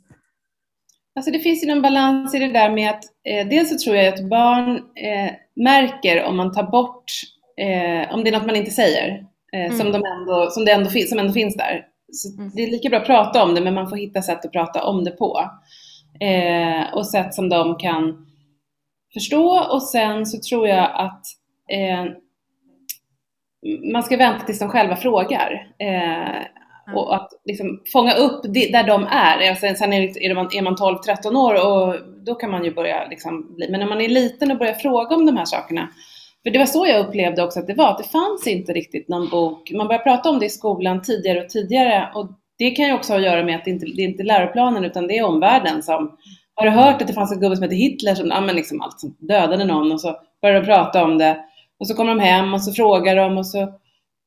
Alltså 1.15 1.31
det 1.31 1.39
finns 1.39 1.63
ju 1.63 1.67
någon 1.67 1.81
balans 1.81 2.35
i 2.35 2.39
det 2.39 2.47
där 2.47 2.69
med 2.69 2.89
att 2.89 3.03
eh, 3.23 3.47
dels 3.47 3.69
så 3.69 3.77
tror 3.77 3.95
jag 3.95 4.13
att 4.13 4.29
barn 4.29 4.75
eh, 4.77 5.31
märker 5.55 6.23
om 6.23 6.37
man 6.37 6.51
tar 6.51 6.63
bort, 6.63 7.11
eh, 7.57 8.13
om 8.13 8.23
det 8.23 8.29
är 8.29 8.31
något 8.31 8.45
man 8.45 8.55
inte 8.55 8.71
säger, 8.71 9.25
eh, 9.53 9.65
mm. 9.65 9.77
som, 9.77 9.91
de 9.91 10.03
ändå, 10.05 10.49
som, 10.51 10.65
det 10.65 10.71
ändå 10.71 10.89
finns, 10.89 11.09
som 11.09 11.19
ändå 11.19 11.33
finns 11.33 11.55
där. 11.55 11.85
Så 12.11 12.37
mm. 12.37 12.51
Det 12.55 12.63
är 12.63 12.71
lika 12.71 12.89
bra 12.89 12.99
att 12.99 13.05
prata 13.05 13.43
om 13.43 13.55
det, 13.55 13.61
men 13.61 13.73
man 13.73 13.89
får 13.89 13.97
hitta 13.97 14.21
sätt 14.21 14.45
att 14.45 14.51
prata 14.51 14.83
om 14.83 15.03
det 15.03 15.11
på. 15.11 15.49
Eh, 16.19 16.93
och 16.93 17.07
sätt 17.07 17.33
som 17.33 17.49
de 17.49 17.77
kan 17.77 18.25
förstå 19.13 19.67
och 19.71 19.83
sen 19.83 20.25
så 20.25 20.39
tror 20.49 20.67
jag 20.67 20.91
att 20.93 21.25
eh, 21.71 22.05
man 23.93 24.03
ska 24.03 24.17
vänta 24.17 24.45
tills 24.45 24.59
de 24.59 24.69
själva 24.69 24.95
frågar. 24.95 25.67
Mm. 26.87 26.97
Och 26.97 27.15
att 27.15 27.29
liksom 27.45 27.81
fånga 27.93 28.13
upp 28.13 28.41
det, 28.43 28.71
där 28.71 28.87
de 28.87 29.07
är. 29.09 29.49
Alltså, 29.49 29.67
sen 29.75 29.93
är, 29.93 30.23
är 30.23 30.35
man, 30.35 30.49
är 30.53 30.61
man 30.61 30.75
12-13 30.75 31.35
år 31.35 31.53
och 31.53 31.95
då 32.25 32.35
kan 32.35 32.51
man 32.51 32.65
ju 32.65 32.73
börja 32.73 33.07
liksom 33.07 33.55
bli, 33.55 33.69
men 33.69 33.79
när 33.79 33.87
man 33.87 34.01
är 34.01 34.09
liten 34.09 34.51
och 34.51 34.57
börjar 34.57 34.73
fråga 34.73 35.15
om 35.15 35.25
de 35.25 35.37
här 35.37 35.45
sakerna. 35.45 35.89
För 36.43 36.49
det 36.49 36.59
var 36.59 36.65
så 36.65 36.87
jag 36.87 37.05
upplevde 37.05 37.43
också 37.43 37.59
att 37.59 37.67
det 37.67 37.73
var, 37.73 37.89
att 37.89 37.97
det 37.97 38.03
fanns 38.03 38.47
inte 38.47 38.73
riktigt 38.73 39.07
någon 39.07 39.29
bok. 39.29 39.71
Man 39.71 39.87
började 39.87 40.03
prata 40.03 40.29
om 40.29 40.39
det 40.39 40.45
i 40.45 40.49
skolan 40.49 41.01
tidigare 41.01 41.43
och 41.43 41.49
tidigare 41.49 42.09
och 42.13 42.29
det 42.57 42.71
kan 42.71 42.85
ju 42.85 42.93
också 42.93 43.13
ha 43.13 43.17
att 43.17 43.25
göra 43.25 43.43
med 43.43 43.55
att 43.55 43.65
det 43.65 43.71
inte 43.71 43.85
det 43.85 44.01
är 44.01 44.07
inte 44.07 44.23
läroplanen 44.23 44.85
utan 44.85 45.07
det 45.07 45.17
är 45.17 45.25
omvärlden 45.25 45.83
som 45.83 46.17
har 46.55 46.65
du 46.65 46.71
hört 46.71 47.01
att 47.01 47.07
det 47.07 47.13
fanns 47.13 47.31
en 47.31 47.39
gubbe 47.39 47.55
som 47.55 47.63
hette 47.63 47.75
Hitler 47.75 48.15
som 48.15 48.27
ja, 48.27 48.41
men 48.41 48.55
liksom 48.55 48.81
allt 48.81 48.99
som 48.99 49.15
dödade 49.19 49.65
någon 49.65 49.91
och 49.91 50.01
så 50.01 50.15
började 50.41 50.59
de 50.59 50.65
prata 50.65 51.03
om 51.03 51.17
det 51.17 51.37
och 51.79 51.87
så 51.87 51.95
kommer 51.95 52.15
de 52.15 52.19
hem 52.19 52.53
och 52.53 52.61
så 52.61 52.71
frågar 52.71 53.15
de 53.15 53.37
och 53.37 53.47
så 53.47 53.73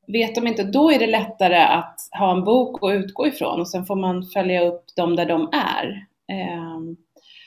vet 0.07 0.35
de 0.35 0.47
inte, 0.47 0.63
då 0.63 0.91
är 0.91 0.99
det 0.99 1.07
lättare 1.07 1.57
att 1.57 1.99
ha 2.19 2.31
en 2.31 2.43
bok 2.43 2.83
att 2.83 2.93
utgå 2.93 3.27
ifrån 3.27 3.59
och 3.59 3.69
sen 3.69 3.85
får 3.85 3.95
man 3.95 4.23
följa 4.23 4.61
upp 4.61 4.83
dem 4.95 5.15
där 5.15 5.25
de 5.25 5.49
är. 5.53 6.05
Eh, 6.31 6.75
mm. 6.75 6.95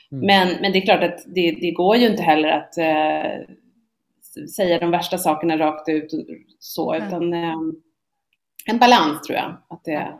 men, 0.09 0.47
men 0.61 0.71
det 0.71 0.79
är 0.79 0.85
klart 0.85 1.03
att 1.03 1.23
det, 1.35 1.51
det 1.51 1.71
går 1.71 1.95
ju 1.97 2.07
inte 2.07 2.23
heller 2.23 2.49
att 2.49 2.77
eh, 2.77 3.45
säga 4.55 4.79
de 4.79 4.91
värsta 4.91 5.17
sakerna 5.17 5.57
rakt 5.57 5.89
ut 5.89 6.11
så, 6.59 6.93
mm. 6.93 7.07
utan 7.07 7.33
eh, 7.33 7.55
en 8.65 8.77
balans 8.79 9.21
tror 9.21 9.37
jag. 9.37 9.57
Att 9.69 9.83
det, 9.83 10.13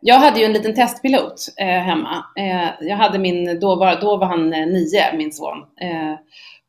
jag 0.00 0.18
hade 0.18 0.40
ju 0.40 0.44
en 0.46 0.52
liten 0.52 0.74
testpilot 0.74 1.46
eh, 1.56 1.66
hemma. 1.66 2.24
Eh, 2.36 2.70
jag 2.80 2.96
hade 2.96 3.18
min, 3.18 3.60
då 3.60 3.76
var, 3.76 4.00
då 4.00 4.16
var 4.16 4.26
han 4.26 4.52
eh, 4.52 4.66
nio, 4.66 5.16
min 5.16 5.32
son. 5.32 5.58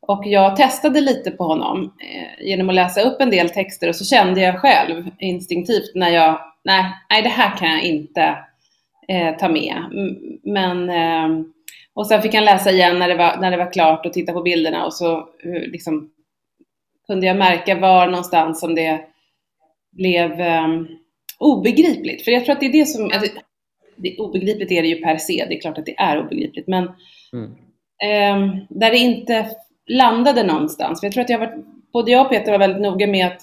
Och 0.08 0.22
jag 0.26 0.56
testade 0.56 1.00
lite 1.00 1.30
på 1.30 1.44
honom 1.44 1.84
eh, 1.84 2.46
genom 2.46 2.68
att 2.68 2.74
läsa 2.74 3.00
upp 3.00 3.20
en 3.20 3.30
del 3.30 3.50
texter 3.50 3.88
och 3.88 3.96
så 3.96 4.04
kände 4.04 4.40
jag 4.40 4.60
själv 4.60 5.10
instinktivt 5.18 5.94
när 5.94 6.10
jag, 6.10 6.40
nej, 6.64 6.84
nej 7.10 7.22
det 7.22 7.28
här 7.28 7.56
kan 7.56 7.70
jag 7.70 7.82
inte 7.82 8.36
eh, 9.08 9.36
ta 9.36 9.48
med. 9.48 9.76
Men, 10.42 10.90
eh, 10.90 11.44
och 11.94 12.06
sen 12.06 12.22
fick 12.22 12.34
han 12.34 12.44
läsa 12.44 12.70
igen 12.70 12.98
när 12.98 13.08
det, 13.08 13.14
var, 13.14 13.36
när 13.36 13.50
det 13.50 13.56
var 13.56 13.72
klart 13.72 14.06
och 14.06 14.12
titta 14.12 14.32
på 14.32 14.42
bilderna 14.42 14.86
och 14.86 14.94
så 14.94 15.18
eh, 15.18 15.70
liksom, 15.72 16.10
kunde 17.06 17.26
jag 17.26 17.36
märka 17.36 17.74
var 17.74 18.06
någonstans 18.06 18.60
som 18.60 18.74
det 18.74 19.00
blev 19.92 20.40
um, 20.40 20.88
obegripligt. 21.38 22.24
För 22.24 22.30
jag 22.30 22.44
tror 22.44 22.52
att 22.52 22.60
det 22.60 22.66
är 22.66 22.72
det 22.72 22.86
som, 22.86 23.04
alltså, 23.04 23.32
det, 23.96 24.18
obegripligt 24.18 24.72
är 24.72 24.82
det 24.82 24.88
ju 24.88 25.02
per 25.02 25.16
se, 25.16 25.46
det 25.48 25.56
är 25.56 25.60
klart 25.60 25.78
att 25.78 25.86
det 25.86 25.98
är 25.98 26.20
obegripligt, 26.20 26.68
men 26.68 26.90
mm. 27.32 27.50
um, 28.42 28.66
där 28.68 28.90
det 28.90 28.98
inte 28.98 29.46
landade 29.88 30.42
någonstans. 30.42 31.00
För 31.00 31.06
jag 31.06 31.12
tror 31.12 31.24
att 31.24 31.30
jag 31.30 31.38
var, 31.38 31.64
både 31.92 32.10
jag 32.10 32.24
och 32.26 32.30
Peter 32.30 32.52
var 32.52 32.58
väldigt 32.58 32.82
noga 32.82 33.06
med 33.06 33.26
att 33.26 33.40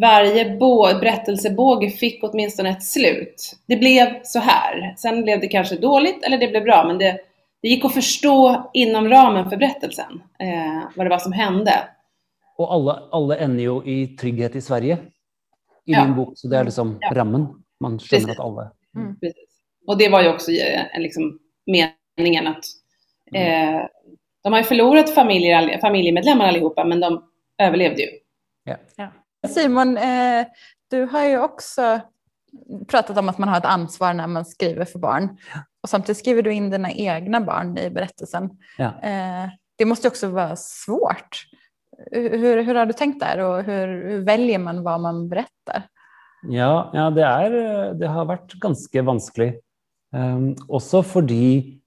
varje 0.00 0.56
berättelsebåge 1.00 1.90
fick 1.90 2.24
åtminstone 2.24 2.70
ett 2.70 2.84
slut. 2.84 3.56
Det 3.66 3.76
blev 3.76 4.22
så 4.22 4.38
här. 4.38 4.94
Sen 4.96 5.22
blev 5.22 5.40
det 5.40 5.48
kanske 5.48 5.76
dåligt 5.76 6.24
eller 6.24 6.38
det 6.38 6.48
blev 6.48 6.62
bra, 6.62 6.84
men 6.86 6.98
det, 6.98 7.20
det 7.62 7.68
gick 7.68 7.84
att 7.84 7.94
förstå 7.94 8.70
inom 8.74 9.08
ramen 9.08 9.50
för 9.50 9.56
berättelsen 9.56 10.22
eh, 10.38 10.82
vad 10.96 11.06
det 11.06 11.10
var 11.10 11.18
som 11.18 11.32
hände. 11.32 11.88
Och 12.56 12.72
alla, 12.72 13.02
alla 13.12 13.36
ender 13.36 13.62
ju 13.62 13.82
i 13.84 14.06
trygghet 14.06 14.56
i 14.56 14.60
Sverige 14.60 14.98
i 15.86 15.92
ja. 15.92 16.04
din 16.04 16.14
bok, 16.14 16.32
så 16.36 16.48
det 16.48 16.56
är 16.56 16.64
liksom 16.64 16.98
ja. 17.00 17.10
rammen. 17.14 17.46
Man 17.80 17.98
känner 17.98 18.30
att 18.30 18.40
alla... 18.40 18.72
Mm. 18.96 19.18
Precis. 19.20 19.44
Och 19.86 19.98
det 19.98 20.08
var 20.08 20.22
ju 20.22 20.28
också 20.28 20.50
eh, 20.50 21.00
liksom, 21.00 21.38
meningen 21.66 22.46
att 22.46 22.64
mm. 23.34 23.74
eh, 23.74 23.86
de 24.44 24.52
har 24.52 24.60
ju 24.60 24.64
förlorat 24.64 25.10
familjer, 25.10 25.78
familjemedlemmar 25.80 26.48
allihopa, 26.48 26.84
men 26.84 27.00
de 27.00 27.24
överlevde 27.58 28.02
ju. 28.02 28.08
Ja. 28.64 28.76
ja. 28.96 29.48
Simon, 29.48 29.96
eh, 29.96 30.46
du 30.90 31.04
har 31.04 31.24
ju 31.24 31.38
också 31.38 32.00
pratat 32.88 33.18
om 33.18 33.28
att 33.28 33.38
man 33.38 33.48
har 33.48 33.58
ett 33.58 33.64
ansvar 33.64 34.14
när 34.14 34.26
man 34.26 34.44
skriver 34.44 34.84
för 34.84 34.98
barn. 34.98 35.38
Och 35.82 35.88
samtidigt 35.88 36.18
skriver 36.18 36.42
du 36.42 36.52
in 36.52 36.70
dina 36.70 36.92
egna 36.92 37.40
barn 37.40 37.78
i 37.78 37.90
berättelsen. 37.90 38.50
Ja. 38.78 38.84
Eh, 39.02 39.48
det 39.76 39.84
måste 39.84 40.08
också 40.08 40.28
vara 40.28 40.56
svårt. 40.56 41.44
Hur, 42.10 42.62
hur 42.62 42.74
har 42.74 42.86
du 42.86 42.92
tänkt 42.92 43.20
där 43.20 43.38
och 43.38 43.62
hur, 43.62 44.10
hur 44.10 44.24
väljer 44.24 44.58
man 44.58 44.82
vad 44.82 45.00
man 45.00 45.28
berättar? 45.28 45.82
Ja, 46.48 46.90
ja 46.94 47.10
det, 47.10 47.24
är, 47.24 47.50
det 47.94 48.06
har 48.06 48.24
varit 48.24 48.52
ganska 48.52 49.02
vanskligt. 49.02 49.60
Um, 50.16 50.56
också 50.68 51.02
fordi 51.02 51.80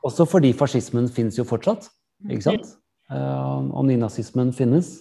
också 0.00 0.26
fordi 0.26 0.52
fascismen 0.52 1.08
finns 1.08 1.38
ju 1.38 1.44
fortsatt, 1.44 1.88
ikke 2.30 2.42
sant? 2.42 2.74
Um, 3.08 3.70
og 3.72 3.86
nynazismen 3.88 4.52
finnes. 4.56 4.98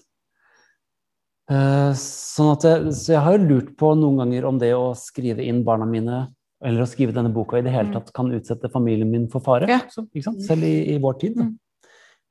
Uh, 1.48 1.92
sånn 1.96 2.54
at 2.54 2.66
jeg, 2.68 2.94
så 2.96 3.14
jeg 3.14 3.24
har 3.24 3.38
jo 3.38 3.48
lurt 3.50 3.74
på 3.80 3.94
noen 4.00 4.22
ganger 4.22 4.48
om 4.48 4.60
det 4.60 4.74
å 4.76 4.92
skrive 5.00 5.44
inn 5.44 5.64
barna 5.68 5.88
mine, 5.88 6.26
eller 6.64 6.84
å 6.84 6.90
skrive 6.90 7.16
denne 7.16 7.32
boka 7.36 7.60
i 7.60 7.66
det 7.66 7.74
hele 7.74 7.92
mm. 7.92 7.96
tatt, 7.98 8.14
kan 8.16 8.32
utsette 8.36 8.72
familien 8.74 9.12
min 9.12 9.28
for 9.32 9.44
fare. 9.44 9.70
Ja. 9.72 9.82
Så, 9.92 10.08
Selv 10.44 10.66
i, 10.68 10.76
i, 10.96 10.98
vår 11.04 11.20
tid. 11.24 11.38
Mm. 11.40 11.54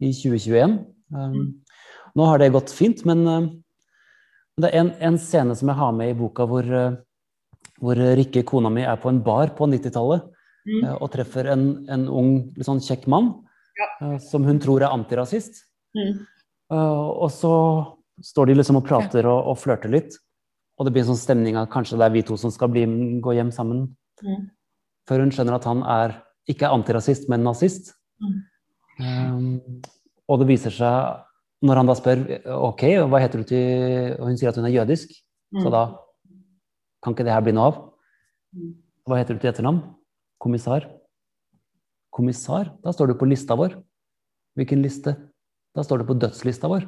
i 0.02 0.12
2021. 0.16 0.78
Um, 1.14 1.40
nå 2.16 2.28
har 2.28 2.40
det 2.40 2.52
gått 2.56 2.72
fint, 2.74 3.04
men 3.08 3.24
uh, 3.28 3.50
det 4.60 4.72
er 4.72 4.82
en, 4.82 4.94
en, 5.10 5.20
scene 5.20 5.56
som 5.56 5.70
jeg 5.70 5.78
har 5.78 5.92
med 5.96 6.12
i 6.12 6.16
boka 6.16 6.48
hvor, 6.48 6.66
uh, 6.66 6.96
hvor 7.80 8.00
Rikke, 8.18 8.44
kona 8.48 8.72
mi, 8.72 8.84
er 8.84 9.00
på 9.00 9.12
en 9.12 9.20
bar 9.24 9.52
på 9.56 9.68
90-tallet 9.70 10.32
mm. 10.66 10.80
Eh, 10.82 10.94
og 10.94 11.10
treffer 11.14 11.50
en, 11.54 11.66
en 11.92 12.06
ung, 12.10 12.32
sånn 12.64 12.82
kjekk 12.84 13.06
mann 13.10 13.32
ja. 13.78 13.88
Eh, 14.02 14.16
som 14.22 14.46
hun 14.46 14.60
tror 14.62 14.84
er 14.84 14.94
antirasist. 14.94 15.62
Mm. 15.96 16.24
Uh, 16.72 17.22
og 17.22 17.30
så 17.30 17.52
står 18.26 18.50
de 18.50 18.56
liksom 18.56 18.80
og 18.80 18.86
prater 18.88 19.28
og, 19.30 19.52
og 19.52 19.60
flørter 19.60 19.92
litt. 19.92 20.16
Og 20.76 20.86
det 20.86 20.92
blir 20.92 21.04
en 21.04 21.12
sånn 21.12 21.20
stemning 21.20 21.56
av 21.56 21.68
kanskje 21.72 21.98
det 22.00 22.08
er 22.08 22.14
vi 22.16 22.24
to 22.26 22.36
som 22.40 22.52
skal 22.52 22.72
bli, 22.72 22.84
gå 23.22 23.36
hjem 23.38 23.52
sammen. 23.54 23.86
Mm. 24.24 24.48
Før 25.08 25.22
hun 25.22 25.32
skjønner 25.32 25.56
at 25.56 25.68
han 25.68 25.84
er, 25.86 26.16
ikke 26.50 26.66
er 26.68 26.74
antirasist, 26.74 27.30
men 27.32 27.46
nazist. 27.46 27.94
Mm. 28.20 28.34
Um, 28.96 29.46
og 30.26 30.40
det 30.42 30.48
viser 30.50 30.74
seg, 30.74 31.22
når 31.66 31.80
han 31.80 31.88
da 31.88 31.96
spør 31.96 32.24
ok, 32.56 32.82
hva 33.08 33.20
heter 33.20 33.40
du 33.42 33.48
til 33.48 34.14
Og 34.16 34.30
hun 34.30 34.38
sier 34.40 34.50
at 34.50 34.56
hun 34.56 34.66
er 34.68 34.74
jødisk, 34.74 35.12
så 35.56 35.68
mm. 35.68 35.72
da 35.72 35.82
kan 37.04 37.14
ikke 37.14 37.26
det 37.28 37.34
her 37.36 37.44
bli 37.44 37.54
noe 37.56 37.70
av. 37.70 37.78
Mm. 38.56 38.72
Hva 39.06 39.20
heter 39.20 39.36
du 39.36 39.42
til 39.42 39.52
etternavn? 39.52 39.80
Kommissar. 40.42 40.86
Kommissar, 42.14 42.70
da 42.84 42.92
står 42.94 43.12
du 43.12 43.18
på 43.20 43.28
lista 43.28 43.56
vår. 43.58 43.76
Hvilken 44.56 44.80
liste? 44.84 45.16
Da 45.76 45.84
står 45.84 46.00
du 46.00 46.08
på 46.08 46.16
dødslista 46.16 46.68
vår. 46.72 46.86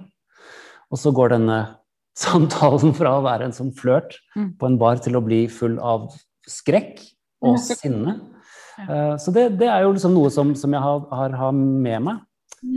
Og 0.89 1.01
så 1.01 1.13
går 1.13 1.35
denne 1.37 1.59
samtalen 2.25 2.95
fra 2.97 3.19
å 3.19 3.25
være 3.27 3.49
en 3.49 3.55
sånn 3.55 3.75
flørt 3.77 4.17
mm. 4.37 4.57
på 4.59 4.71
en 4.71 4.79
bar 4.81 5.01
til 5.05 5.19
å 5.19 5.25
bli 5.25 5.45
full 5.53 5.77
av 5.79 6.09
skrekk 6.49 7.03
og 7.45 7.61
sinne. 7.61 8.17
Uh, 8.79 9.15
så 9.19 9.35
det, 9.35 9.49
det, 9.59 9.69
er 9.71 9.85
jo 9.85 9.93
liksom 9.95 10.15
noe 10.15 10.31
som, 10.33 10.51
som 10.59 10.75
jeg 10.75 10.83
har, 10.83 11.05
har, 11.15 11.37
har, 11.39 11.55
med 11.55 12.05
meg. 12.07 12.21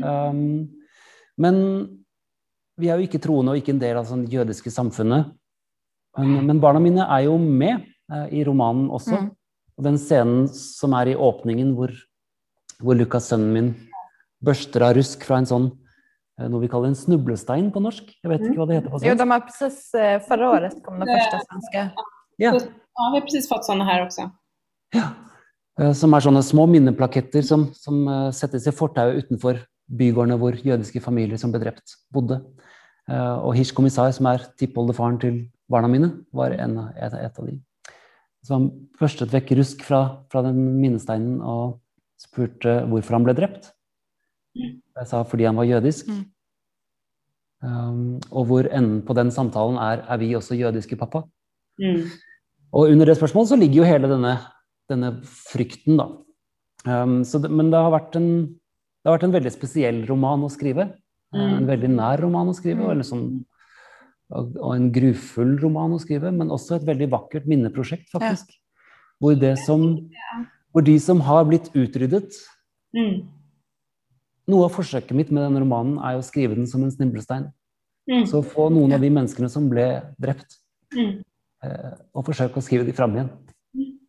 Um, 0.01 0.69
men 1.41 1.57
vi 2.81 2.89
er 2.89 2.99
jo 2.99 3.07
ikke 3.07 3.21
troende 3.21 3.53
og 3.53 3.61
ikke 3.61 3.73
en 3.75 3.81
del 3.81 3.99
av 3.99 4.09
sånn 4.09 4.25
jødiske 4.29 4.73
samfunnet. 4.73 5.31
Men, 6.17 6.41
men, 6.49 6.59
barna 6.61 6.81
mine 6.83 7.05
er 7.05 7.25
jo 7.27 7.37
med 7.41 7.85
uh, 8.11 8.27
i 8.33 8.43
romanen 8.45 8.89
også. 8.93 9.17
Mm. 9.17 9.29
Og 9.81 9.87
den 9.87 9.95
scenen 9.97 10.43
som 10.53 10.93
er 10.93 11.09
i 11.09 11.13
åpningen, 11.17 11.71
hvor, 11.73 11.89
hvor 12.77 12.93
Lukas, 12.93 13.31
sønnen 13.31 13.53
min, 13.55 13.69
børster 14.45 14.83
av 14.85 14.91
rusk 14.93 15.23
fra 15.25 15.39
en 15.41 15.47
sånn 15.49 15.63
eh, 16.37 16.45
noe 16.45 16.61
vi 16.61 16.67
kaller 16.69 16.91
en 16.91 16.97
snublestein 16.97 17.71
på 17.73 17.81
norsk. 17.81 18.11
Jag 18.21 18.29
vet 18.29 18.43
inte 18.45 18.59
vad 18.59 18.69
det 18.69 18.77
heter 18.77 18.91
på 18.91 18.99
svenska. 18.99 19.09
Jo, 19.09 19.17
de 19.17 19.31
har 19.33 19.39
precis, 19.47 19.79
eh, 19.97 20.19
förra 20.27 20.49
året 20.49 20.75
kom 20.85 20.99
de 21.01 21.07
första 21.09 21.39
svenska. 21.47 21.81
Ja. 22.37 22.51
ja, 22.53 23.07
vi 23.13 23.17
har 23.17 23.21
precis 23.21 23.49
fått 23.49 23.65
sådana 23.65 23.85
här 23.85 24.05
också. 24.05 24.29
Ja, 24.93 25.07
eh, 25.81 25.93
som 25.93 26.13
är 26.13 26.19
sådana 26.19 26.43
små 26.43 26.65
minneplaketter 26.65 27.41
som, 27.41 27.73
som 27.73 28.31
sätts 28.33 28.67
i 28.67 28.71
fortauet 28.71 29.15
utanför 29.15 29.59
bygårdene 29.89 30.37
hvor 30.37 30.61
jødiske 30.61 31.01
familier 31.01 31.41
som 31.41 31.51
ble 31.51 31.63
drept, 31.65 31.97
bodde. 32.13 32.37
Og 33.41 33.55
Hirsch 33.57 33.73
kommissar, 33.75 34.13
som 34.13 34.29
er 34.29 34.45
tippoldefaren 34.61 35.17
til 35.19 35.39
barna 35.69 35.89
mine, 35.89 36.13
var 36.31 36.53
en, 36.53 36.77
et, 36.95 37.17
et 37.17 37.39
av 37.41 37.49
de. 37.49 37.57
Han 38.49 38.69
børstet 38.97 39.33
vekk 39.33 39.53
rusk 39.59 39.83
fra, 39.85 40.01
fra 40.31 40.41
den 40.47 40.57
minnesteinen 40.81 41.41
og 41.45 41.77
spurte 42.21 42.81
hvorfor 42.89 43.17
han 43.17 43.27
ble 43.27 43.35
drept. 43.37 43.69
Jeg 44.57 45.07
sa 45.07 45.21
fordi 45.27 45.45
han 45.47 45.59
var 45.59 45.69
jødisk. 45.69 46.09
Mm. 46.09 46.23
Um, 47.61 48.17
og 48.33 48.47
hvor 48.49 48.67
enden 48.73 49.03
på 49.05 49.13
den 49.13 49.29
samtalen 49.31 49.77
er 49.77 50.01
er 50.09 50.17
vi 50.17 50.33
også 50.33 50.57
jødiske, 50.57 50.97
pappa? 50.97 51.21
Mm. 51.77 52.09
Og 52.73 52.89
under 52.89 53.05
det 53.05 53.17
spørsmålet 53.17 53.49
så 53.49 53.59
ligger 53.59 53.83
jo 53.83 53.89
hele 53.89 54.09
denne, 54.09 54.33
denne 54.89 55.11
frykten, 55.23 55.99
da. 55.99 56.07
Um, 56.87 57.21
det, 57.21 57.51
men 57.51 57.69
det 57.69 57.77
har, 57.77 57.93
en, 58.17 58.31
det 58.57 59.09
har 59.09 59.19
vært 59.19 59.27
en 59.29 59.37
veldig 59.37 59.53
spesiell 59.53 60.01
roman 60.09 60.47
å 60.47 60.49
skrive. 60.49 60.89
Mm. 61.35 61.61
En 61.61 61.69
veldig 61.69 61.91
nær 61.93 62.23
roman 62.25 62.49
å 62.49 62.57
skrive. 62.57 62.89
og 62.89 62.97
liksom 62.97 63.45
og 64.31 64.71
en 64.73 64.89
grufull 64.93 65.57
roman 65.61 65.95
å 65.95 65.99
skrive, 66.01 66.31
men 66.35 66.51
også 66.53 66.77
et 66.77 66.87
veldig 66.87 67.09
vakkert 67.11 67.47
minneprosjekt, 67.49 68.07
faktisk. 68.13 68.53
Ja. 68.53 68.57
Hvor, 69.21 69.37
det 69.37 69.53
som, 69.65 69.85
hvor 70.73 70.85
de 70.85 70.95
som 71.03 71.21
har 71.27 71.45
blitt 71.49 71.69
utryddet 71.77 72.33
mm. 72.97 73.21
Noe 74.49 74.65
av 74.65 74.73
forsøket 74.73 75.13
mitt 75.15 75.29
med 75.29 75.45
denne 75.45 75.61
romanen 75.61 75.99
er 76.01 76.17
å 76.17 76.23
skrive 76.25 76.57
den 76.57 76.65
som 76.67 76.81
en 76.83 76.91
sniblestein. 76.91 77.45
Mm. 78.09 78.25
Så 78.27 78.41
få 78.43 78.65
noen 78.73 78.95
av 78.97 79.03
de 79.03 79.11
menneskene 79.13 79.47
som 79.53 79.67
ble 79.71 79.85
drept, 80.19 80.57
mm. 80.97 81.21
eh, 81.63 81.91
och 82.11 82.25
försöka 82.25 82.61
skriva 82.61 82.83
dem 82.83 82.93
fram 82.93 83.13
igen. 83.15 83.29
Mm. 83.75 83.99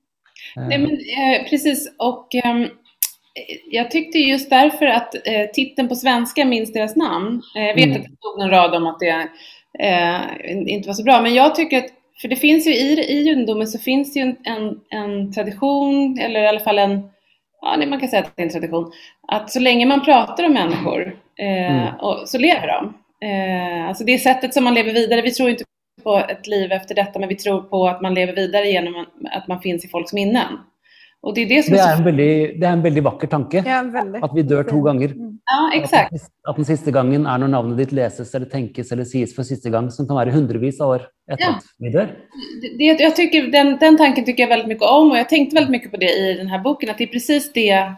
Eh. 0.57 0.69
Nej, 0.69 0.79
men, 0.79 0.91
eh, 0.91 1.51
precis, 1.51 1.95
och 1.99 2.35
eh, 2.35 2.67
jag 3.71 3.91
tyckte 3.91 4.19
just 4.19 4.51
därför 4.51 4.87
att 4.87 5.15
eh, 5.15 5.51
titeln 5.55 5.89
på 5.89 5.95
svenska, 5.95 6.45
Minns 6.45 6.73
deras 6.73 6.97
namn, 6.97 7.43
eh, 7.57 7.63
jag 7.63 7.75
vet 7.75 7.85
mm. 7.85 7.97
att 7.97 8.09
det 8.09 8.17
stod 8.17 8.39
någon 8.39 8.51
rad 8.51 8.75
om 8.75 8.87
att 8.87 9.01
det 9.01 9.09
är 9.09 9.29
eh, 9.79 10.21
inte 10.67 10.89
var 10.89 10.95
så 10.95 11.03
bra. 11.03 11.23
Men 11.23 11.35
jag 11.35 11.55
tycker 11.55 11.79
att, 11.79 11.91
för 12.21 12.29
det 12.29 12.37
finns 12.37 12.67
ju 12.67 12.75
i, 12.75 13.01
i 13.01 13.23
judendomen 13.23 13.67
så 13.67 13.79
finns 13.79 14.13
det 14.13 14.21
ju 14.21 14.27
en, 14.27 14.37
en, 14.45 14.81
en, 14.91 15.33
tradition, 15.33 16.19
eller 16.19 16.43
i 16.43 16.49
alla 16.49 16.61
fall 16.61 16.79
en, 16.79 17.11
ja 17.61 17.87
man 17.87 18.01
kan 18.01 18.09
säga 18.09 18.23
att 18.23 18.37
det 18.37 18.43
är 18.43 18.47
en 18.47 18.53
tradition, 18.53 18.93
att 19.29 19.51
så 19.51 19.61
länge 19.61 19.87
man 19.87 20.05
pratar 20.05 20.45
om 20.45 20.53
människor 20.53 21.17
eh, 21.39 21.83
mm. 21.83 21.95
och, 21.95 22.29
så 22.29 22.39
lever 22.39 22.67
de. 22.67 22.95
Eh, 23.27 23.89
alltså 23.89 24.05
det 24.05 24.19
sättet 24.19 24.55
som 24.55 24.65
man 24.65 24.75
lever 24.75 24.93
vidare, 24.93 25.23
vi 25.23 25.31
tror 25.31 25.51
inte 25.51 25.65
på 26.03 26.17
ett 26.29 26.47
liv 26.47 26.73
efter 26.73 26.95
detta, 26.95 27.19
men 27.19 27.29
vi 27.29 27.37
tror 27.37 27.63
på 27.63 27.89
att 27.89 28.01
man 28.01 28.15
lever 28.15 28.33
vidare 28.33 28.69
genom 28.69 29.07
att 29.31 29.49
man 29.49 29.61
finns 29.61 29.85
i 29.85 29.89
folks 29.89 30.13
minnen. 30.13 30.59
Och 31.23 31.35
det, 31.35 31.41
är 31.41 31.49
det, 31.49 31.63
som 31.63 31.75
det, 31.75 31.81
är 31.81 31.97
en 31.97 32.05
väldigt, 32.05 32.61
det 32.61 32.67
är 32.67 32.73
en 32.73 32.83
väldigt 32.83 33.05
vacker 33.05 33.27
tanke. 33.27 33.65
Ja, 33.67 33.83
väldigt. 33.83 34.23
Att 34.23 34.31
vi 34.35 34.43
dör 34.43 34.65
två 34.65 34.81
gånger. 34.81 35.09
Mm. 35.09 35.39
Ja, 35.45 35.71
exakt. 35.75 36.15
Att, 36.15 36.21
att 36.49 36.57
den 36.57 36.65
sista 36.65 36.91
gången 36.91 37.27
är 37.27 37.39
när 37.39 37.49
namnet 37.49 37.79
ditt 37.79 37.93
läses 37.93 38.35
eller 38.35 38.47
tänks 38.47 38.93
eller 38.93 39.05
sägs 39.05 39.37
för 39.37 39.43
sista 39.43 39.71
gången, 39.71 39.91
som 39.91 40.07
kan 40.07 40.17
vara 40.17 40.31
hundratals 40.31 40.81
år 40.81 41.03
efter 41.33 41.45
ja. 41.45 41.51
att 41.51 41.63
vi 41.79 41.91
dör. 41.91 42.19
Det, 42.79 42.85
jag 42.85 43.17
tycker, 43.17 43.43
den, 43.43 43.77
den 43.77 43.97
tanken 43.97 44.25
tycker 44.25 44.43
jag 44.43 44.49
väldigt 44.49 44.69
mycket 44.69 44.89
om 44.89 45.11
och 45.11 45.19
jag 45.19 45.29
tänkte 45.29 45.55
väldigt 45.55 45.71
mycket 45.71 45.91
på 45.91 45.97
det 45.97 46.13
i 46.19 46.35
den 46.35 46.47
här 46.47 46.59
boken, 46.59 46.91
att 46.91 46.99
det 46.99 47.05
är 47.05 47.09
precis 47.09 47.53
det 47.53 47.93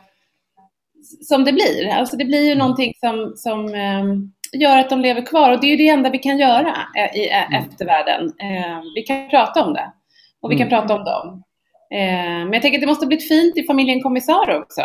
som 1.21 1.45
det 1.45 1.53
blir. 1.53 1.89
Alltså 1.89 2.17
det 2.17 2.25
blir 2.25 2.43
ju 2.43 2.53
mm. 2.53 2.59
någonting 2.59 2.93
som, 2.97 3.33
som 3.37 3.61
um, 3.65 4.33
gör 4.53 4.79
att 4.79 4.91
de 4.91 5.01
lever 5.01 5.27
kvar 5.27 5.53
och 5.53 5.61
det 5.61 5.67
är 5.67 5.71
ju 5.71 5.77
det 5.77 5.89
enda 5.89 6.11
vi 6.11 6.19
kan 6.19 6.39
göra 6.39 6.75
eh, 6.99 7.21
i 7.21 7.29
mm. 7.29 7.65
eftervärlden. 7.65 8.25
Uh, 8.25 8.83
vi 8.95 9.03
kan 9.03 9.29
prata 9.29 9.65
om 9.65 9.75
det 9.75 9.93
och 10.41 10.51
vi 10.51 10.57
kan 10.57 10.69
mm. 10.69 10.81
prata 10.81 10.95
om 10.95 11.05
dem. 11.05 11.43
Uh, 11.93 12.45
men 12.45 12.53
jag 12.53 12.63
tänker 12.63 12.79
att 12.79 12.83
det 12.83 12.87
måste 12.87 13.07
bli 13.07 13.17
fint 13.17 13.59
i 13.59 13.63
familjen 13.63 14.03
Kommissar 14.03 14.61
också. 14.61 14.81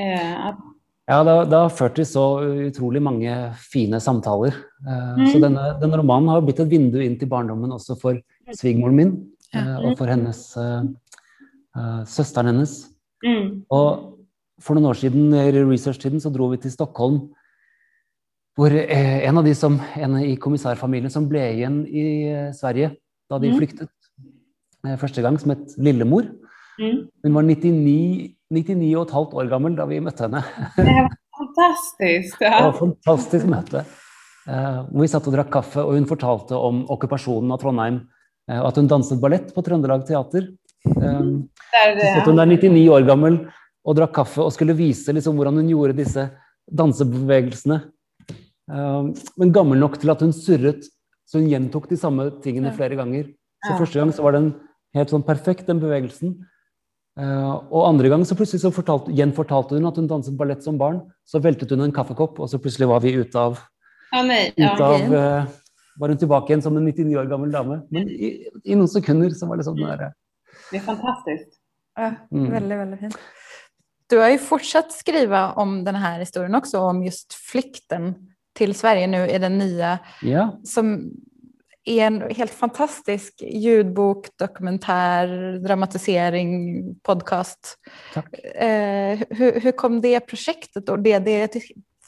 Uh, 0.00 0.46
att... 0.46 0.58
Ja, 1.06 1.24
det, 1.24 1.44
det 1.50 1.56
har 1.56 1.68
ført 1.68 1.98
til 1.98 2.06
så 2.08 2.40
utrolig 2.64 3.02
mange 3.04 3.32
fine 3.60 3.98
samtaler. 4.00 4.54
Mm. 4.88 5.26
Så 5.28 5.40
denne, 5.42 5.66
denne, 5.76 5.98
romanen 6.00 6.30
har 6.32 6.40
blitt 6.40 6.62
et 6.64 6.70
vindu 6.70 6.96
inn 7.04 7.18
til 7.20 7.28
barndommen 7.28 7.74
også 7.76 7.98
for 8.00 8.16
svigermoren 8.56 8.96
min 8.96 9.12
og 9.84 9.98
for 9.98 10.08
hennes 10.08 10.40
søsteren 12.08 12.48
hennes. 12.48 12.72
Mm. 13.20 13.66
Og 13.68 14.14
for 14.64 14.76
noen 14.76 14.88
år 14.90 15.00
siden, 15.02 15.28
i 15.34 15.52
research-tiden, 15.60 16.22
så 16.24 16.32
dro 16.32 16.48
vi 16.52 16.60
til 16.62 16.72
Stockholm. 16.72 17.26
Hvor 18.54 18.70
eh, 18.70 19.24
en 19.26 19.40
av 19.40 19.46
de 19.46 19.54
som, 19.58 19.80
en 19.98 20.20
i 20.22 20.36
kommissærfamilien 20.38 21.10
som 21.10 21.26
ble 21.30 21.42
igjen 21.56 21.80
i 21.90 22.04
eh, 22.30 22.52
Sverige 22.54 22.92
da 23.30 23.40
de 23.42 23.50
mm. 23.50 23.56
flyktet 23.58 23.88
mm. 23.88 24.03
Første 25.00 25.24
gang, 25.24 25.38
som 25.40 25.54
het 25.54 25.74
Lillemor. 25.80 26.28
Mm. 26.78 27.04
Hun 27.24 27.36
var 27.38 27.46
99, 27.46 28.34
99 28.52 28.88
og 28.98 29.04
et 29.06 29.14
halvt 29.16 29.36
år 29.40 29.50
gammel 29.52 29.76
da 29.78 29.86
vi 29.90 30.00
møtte 30.04 30.26
henne. 30.26 30.42
Det 30.76 30.88
var 30.88 31.12
fantastisk. 31.38 32.40
Ja. 32.42 32.56
Det 32.56 32.64
var 32.66 32.76
fantastisk 32.78 33.48
møte. 33.50 33.84
Hvor 34.44 35.00
vi 35.00 35.08
satt 35.10 35.26
og 35.30 35.34
drakk 35.34 35.48
kaffe, 35.54 35.82
og 35.82 35.96
hun 35.96 36.06
fortalte 36.08 36.58
om 36.58 36.84
okkupasjonen 36.92 37.54
av 37.54 37.62
Trondheim. 37.62 38.02
Og 38.52 38.68
at 38.68 38.78
hun 38.78 38.90
danset 38.90 39.22
ballett 39.22 39.54
på 39.56 39.64
Trøndelag 39.64 40.04
Teater. 40.06 40.50
Um, 40.84 41.46
der, 41.72 41.94
så 41.96 42.10
satt 42.18 42.28
hun 42.28 42.38
der 42.38 42.50
99 42.50 42.82
år 42.92 43.06
gammel 43.08 43.38
og 43.84 43.96
drakk 43.96 44.12
kaffe 44.20 44.44
og 44.44 44.52
skulle 44.52 44.76
vise 44.76 45.14
liksom, 45.16 45.36
hvordan 45.38 45.62
hun 45.62 45.70
gjorde 45.72 45.96
disse 45.96 46.26
dansebevegelsene. 46.68 47.80
Men 48.68 49.54
gammel 49.54 49.80
nok 49.80 49.98
til 50.00 50.12
at 50.12 50.22
hun 50.24 50.32
surret, 50.32 50.86
så 51.28 51.40
hun 51.40 51.50
gjentok 51.50 51.88
de 51.90 51.98
samme 52.00 52.28
tingene 52.44 52.72
flere 52.76 52.96
ganger. 53.00 53.28
Så 53.64 53.76
første 53.80 54.00
gang 54.00 54.12
så 54.12 54.24
var 54.24 54.36
den 54.36 54.52
helt 54.94 55.12
sånn 55.12 55.24
perfekt, 55.26 55.66
den 55.68 55.82
bevegelsen. 55.82 56.36
Uh, 57.14 57.62
og 57.70 57.84
andre 57.86 58.10
gang 58.10 58.24
så 58.26 58.34
plutselig 58.34 58.64
så 58.64 58.72
fortalte, 58.74 59.12
gjenfortalte 59.14 59.76
hun 59.78 59.86
at 59.86 59.98
hun 60.00 60.08
danset 60.10 60.34
ballett 60.38 60.64
som 60.66 60.78
barn. 60.80 61.02
Så 61.26 61.38
veltet 61.42 61.70
hun 61.70 61.84
en 61.84 61.94
kaffekopp, 61.94 62.40
og 62.42 62.50
så 62.50 62.58
plutselig 62.62 62.90
var 62.90 63.04
vi 63.04 63.14
ute 63.14 63.38
av, 63.38 63.60
ah, 64.10 64.24
nei, 64.26 64.48
ja, 64.58 64.72
ut 64.74 64.82
av 64.82 65.14
uh, 65.14 65.52
Var 65.94 66.10
hun 66.10 66.18
tilbake 66.18 66.50
igjen 66.50 66.62
som 66.64 66.74
en 66.74 66.88
99 66.88 67.20
år 67.20 67.28
gammel 67.30 67.52
dame. 67.54 67.78
Men 67.94 68.08
i, 68.10 68.48
i 68.66 68.74
noen 68.74 68.90
sekunder 68.90 69.30
så 69.38 69.46
var 69.46 69.60
det 69.60 69.66
sånn 69.68 69.78
der, 69.78 70.08
Det 70.72 70.80
är 70.80 70.82
fantastiskt. 70.82 71.60
Ja, 71.94 72.10
mm. 72.32 72.50
väldigt, 72.50 72.78
väldigt 72.78 73.00
fint. 73.00 73.18
Du 74.10 74.18
har 74.18 74.30
ju 74.30 74.38
fortsatt 74.38 74.92
skriva 74.92 75.52
om 75.52 75.84
den 75.84 75.94
här 75.94 76.18
historien 76.18 76.54
också, 76.54 76.80
om 76.80 77.04
just 77.04 77.34
flykten 77.34 78.14
till 78.54 78.74
Sverige 78.74 79.06
nu 79.06 79.28
i 79.28 79.38
den 79.38 79.58
nya, 79.58 79.98
ja. 80.22 80.60
som 80.64 81.10
är 81.84 82.06
en 82.06 82.30
helt 82.30 82.50
fantastisk 82.50 83.42
ljudbok, 83.42 84.26
dokumentär, 84.38 85.58
dramatisering, 85.58 86.94
podcast. 86.94 87.78
Eh, 88.54 89.20
hur, 89.30 89.60
hur, 89.60 89.72
kom 89.72 90.00
det 90.00 90.20
projektet 90.20 90.88
och 90.88 90.98
det, 90.98 91.18
det 91.18 91.30
är 91.30 91.48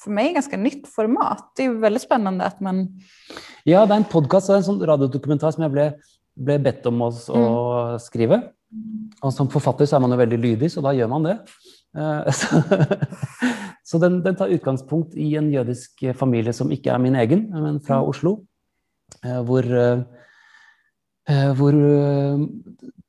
för 0.04 0.10
mig 0.10 0.32
ganska 0.32 0.56
nytt 0.56 0.88
format. 0.88 1.52
Det 1.56 1.64
är 1.64 1.70
väldigt 1.70 2.02
spännande 2.02 2.44
att 2.44 2.60
man... 2.60 3.00
Ja, 3.64 3.86
det 3.86 3.94
är 3.94 3.96
en 3.96 4.04
podcast 4.04 4.48
och 4.48 4.56
en 4.56 4.64
sån 4.64 4.86
radiodokumentär 4.86 5.50
som 5.50 5.62
jag 5.62 5.72
blev, 5.72 5.92
blev 6.36 6.62
bett 6.62 6.86
om 6.86 7.02
oss 7.02 7.28
mm. 7.28 7.42
att 7.42 8.02
skriva. 8.02 8.42
Och 9.20 9.34
som 9.34 9.50
författare 9.50 9.86
så 9.86 9.96
är 9.96 10.00
man 10.00 10.10
ju 10.10 10.16
väldigt 10.16 10.40
lydig, 10.40 10.72
så 10.72 10.80
då 10.80 10.92
gör 10.92 11.08
man 11.08 11.22
det. 11.22 11.38
Eh, 11.98 12.30
så, 12.32 12.46
så 13.82 13.98
den, 13.98 14.22
den, 14.22 14.36
tar 14.36 14.46
utgangspunkt 14.46 15.14
i 15.14 15.36
en 15.36 15.52
jødisk 15.52 16.04
familie 16.14 16.52
som 16.52 16.72
ikke 16.72 16.90
er 16.90 16.98
min 16.98 17.16
egen, 17.16 17.48
men 17.50 17.80
fra 17.80 18.00
mm. 18.00 18.08
Oslo. 18.08 18.38
Eh, 19.26 19.40
hvor, 19.48 19.66
eh, 21.26 21.52
hvor 21.58 21.78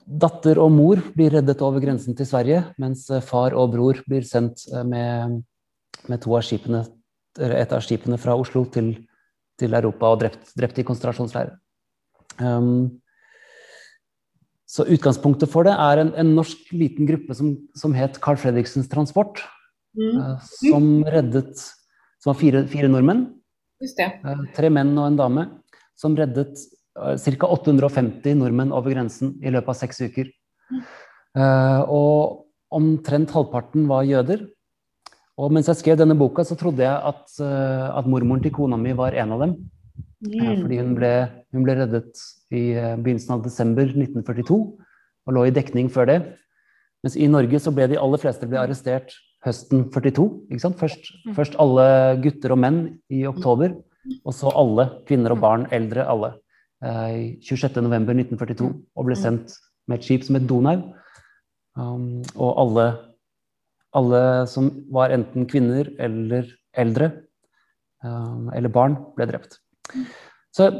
datter 0.07 0.57
og 0.63 0.71
mor 0.73 1.01
blir 1.13 1.35
reddet 1.37 1.61
over 1.61 1.83
grensen 1.83 2.15
til 2.17 2.25
Sverige, 2.25 2.63
mens 2.81 3.05
far 3.27 3.53
og 3.53 3.75
bror 3.75 4.01
blir 4.07 4.25
sendt 4.25 4.63
med, 4.87 5.43
med 6.07 6.27
av 6.27 6.41
skipene, 6.47 6.85
et 7.37 7.73
av 7.75 7.83
skipene 7.85 8.17
fra 8.17 8.33
Oslo 8.39 8.65
til, 8.73 8.95
til 9.59 9.75
Europa 9.77 10.13
og 10.13 10.23
drept, 10.23 10.55
drept 10.57 10.79
i 10.79 10.87
konsentrasjonsleirer. 10.87 11.57
Um, 12.39 13.01
så 14.67 14.85
utgangspunktet 14.91 15.49
for 15.49 15.65
det 15.67 15.73
er 15.79 16.01
en, 16.01 16.11
en 16.19 16.33
norsk 16.37 16.73
liten 16.75 17.07
gruppe 17.09 17.35
som, 17.37 17.53
som 17.77 17.95
het 17.97 18.19
Carl 18.23 18.39
Fredriksens 18.41 18.89
Transport. 18.91 19.41
Mm. 19.97 20.17
Uh, 20.17 20.49
som 20.59 20.89
reddet 21.09 21.57
Som 22.21 22.31
var 22.31 22.37
fire, 22.37 22.63
fire 22.69 22.89
nordmenn. 22.89 23.23
Uh, 23.81 24.43
tre 24.57 24.69
menn 24.73 24.95
og 24.97 25.05
en 25.11 25.17
dame. 25.19 25.45
Som 25.97 26.17
reddet 26.17 26.59
uh, 26.99 27.15
ca. 27.17 27.49
850 27.49 28.37
nordmenn 28.39 28.75
over 28.75 28.93
grensen 28.93 29.35
i 29.41 29.53
løpet 29.53 29.73
av 29.73 29.79
seks 29.81 30.03
uker. 30.07 30.33
Mm. 30.67 30.81
og 31.87 32.73
omtrent 32.75 33.31
halvparten 33.31 33.85
var 33.87 34.03
jøder. 34.03 34.41
Og 35.37 35.53
mens 35.53 35.69
jeg 35.69 35.79
skrev 35.79 35.99
denne 35.99 36.17
boka, 36.17 36.43
så 36.43 36.57
trodde 36.57 36.81
jeg 36.83 36.91
at, 36.91 37.35
at 37.39 38.09
mormoren 38.09 38.41
til 38.43 38.51
kona 38.55 38.79
mi 38.81 38.95
var 38.97 39.15
en 39.15 39.35
av 39.35 39.43
dem. 39.45 39.53
Mm. 40.25 40.63
Fordi 40.63 40.79
hun 40.81 40.93
ble, 40.97 41.11
hun 41.53 41.65
ble, 41.65 41.75
reddet 41.77 42.21
i 42.49 42.71
eh, 42.73 42.95
begynnelsen 42.97 43.35
av 43.35 43.43
desember 43.45 43.85
1942 43.91 44.57
og 44.57 45.35
lå 45.35 45.45
i 45.45 45.53
dekning 45.53 45.91
før 45.93 46.09
det. 46.09 46.17
Mens 47.05 47.17
i 47.19 47.27
Norge 47.29 47.59
så 47.61 47.73
ble 47.75 47.85
de 47.91 47.99
aller 48.01 48.21
fleste 48.21 48.49
ble 48.49 48.57
arrestert 48.57 49.13
høsten 49.45 49.85
42. 49.93 50.25
ikke 50.49 50.63
sant? 50.63 50.79
Først, 50.79 51.11
mm. 51.27 51.35
først 51.37 51.57
alle 51.61 51.85
gutter 52.23 52.55
og 52.55 52.61
menn 52.63 52.79
i 53.13 53.27
oktober, 53.29 53.75
og 54.23 54.35
så 54.35 54.51
alle 54.55 54.89
kvinner 55.07 55.33
og 55.35 55.41
barn, 55.43 55.65
eldre 55.75 56.05
alle. 56.07 56.33
Eh, 56.85 57.37
26.11.1942 57.41 58.67
og 58.69 59.07
ble 59.07 59.17
sendt 59.17 59.55
med 59.87 59.99
et 59.99 60.07
skip 60.07 60.25
som 60.27 60.37
het 60.37 60.47
Donau. 60.49 60.81
Um, 61.77 62.23
og 62.33 62.57
alle, 62.57 62.85
alle 63.97 64.21
som 64.49 64.69
var 64.93 65.13
enten 65.13 65.45
kvinner 65.49 65.91
eller 66.01 66.49
eldre 66.77 67.11
um, 68.01 68.49
eller 68.55 68.73
barn, 68.73 68.97
ble 69.17 69.27
drept. 69.29 69.59
Så, 70.53 70.71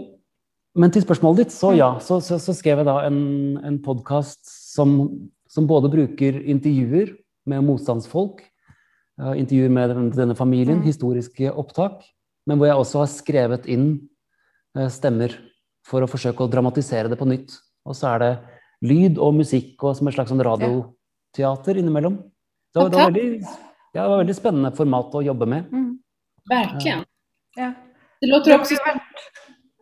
men 0.77 0.93
til 0.93 1.05
spørsmålet 1.05 1.45
ditt, 1.45 1.53
så 1.53 1.75
ja. 1.77 1.91
Så, 2.01 2.19
så, 2.25 2.39
så 2.41 2.55
skrev 2.57 2.81
jeg 2.81 2.89
da 2.89 2.97
en, 3.05 3.21
en 3.61 3.77
podkast 3.85 4.41
som, 4.49 4.97
som, 5.49 5.69
både 5.69 5.93
bruker 5.93 6.41
intervjuer 6.49 7.13
med 7.47 7.65
motstandsfolk, 7.69 8.41
uh, 9.21 9.35
intervjuer 9.37 9.73
med 9.73 9.93
denne, 9.93 10.13
denne 10.17 10.37
familien, 10.37 10.81
mm. 10.81 10.87
historiske 10.89 11.53
opptak, 11.53 12.01
men 12.47 12.59
hvor 12.59 12.69
jeg 12.69 12.79
også 12.79 13.03
har 13.03 13.11
skrevet 13.11 13.67
inn 13.69 13.87
uh, 14.77 14.87
stemmer 14.93 15.35
for 15.87 16.03
å 16.03 16.09
forsøke 16.09 16.43
å 16.43 16.51
dramatisere 16.51 17.11
det 17.11 17.19
på 17.19 17.27
nytt. 17.27 17.53
Og 17.87 17.95
så 17.95 18.13
er 18.13 18.23
det 18.23 18.31
lyd 18.87 19.19
og 19.23 19.35
musikk 19.39 19.83
og 19.87 19.95
som 19.97 20.09
et 20.09 20.15
slags 20.15 20.31
radioteater 20.31 21.79
innimellom. 21.79 22.19
Det 22.73 22.81
var, 22.81 22.89
det, 22.91 22.99
var 22.99 23.11
veldig, 23.11 23.27
ja, 23.93 24.01
det 24.01 24.09
var 24.11 24.21
veldig 24.21 24.37
spennende 24.37 24.73
format 24.77 25.15
å 25.15 25.23
jobbe 25.25 25.47
med. 25.49 25.69
Mm. 25.71 25.93
Verkligen. 26.49 27.05
Ja. 27.55 27.73
Det 28.21 28.27
låter 28.27 28.59
också... 28.59 28.75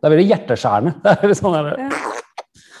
Det 0.00 0.06
är 0.06 0.10
väldigt 0.10 0.28
hjärteskärande. 0.28 0.92
ja. 1.04 1.90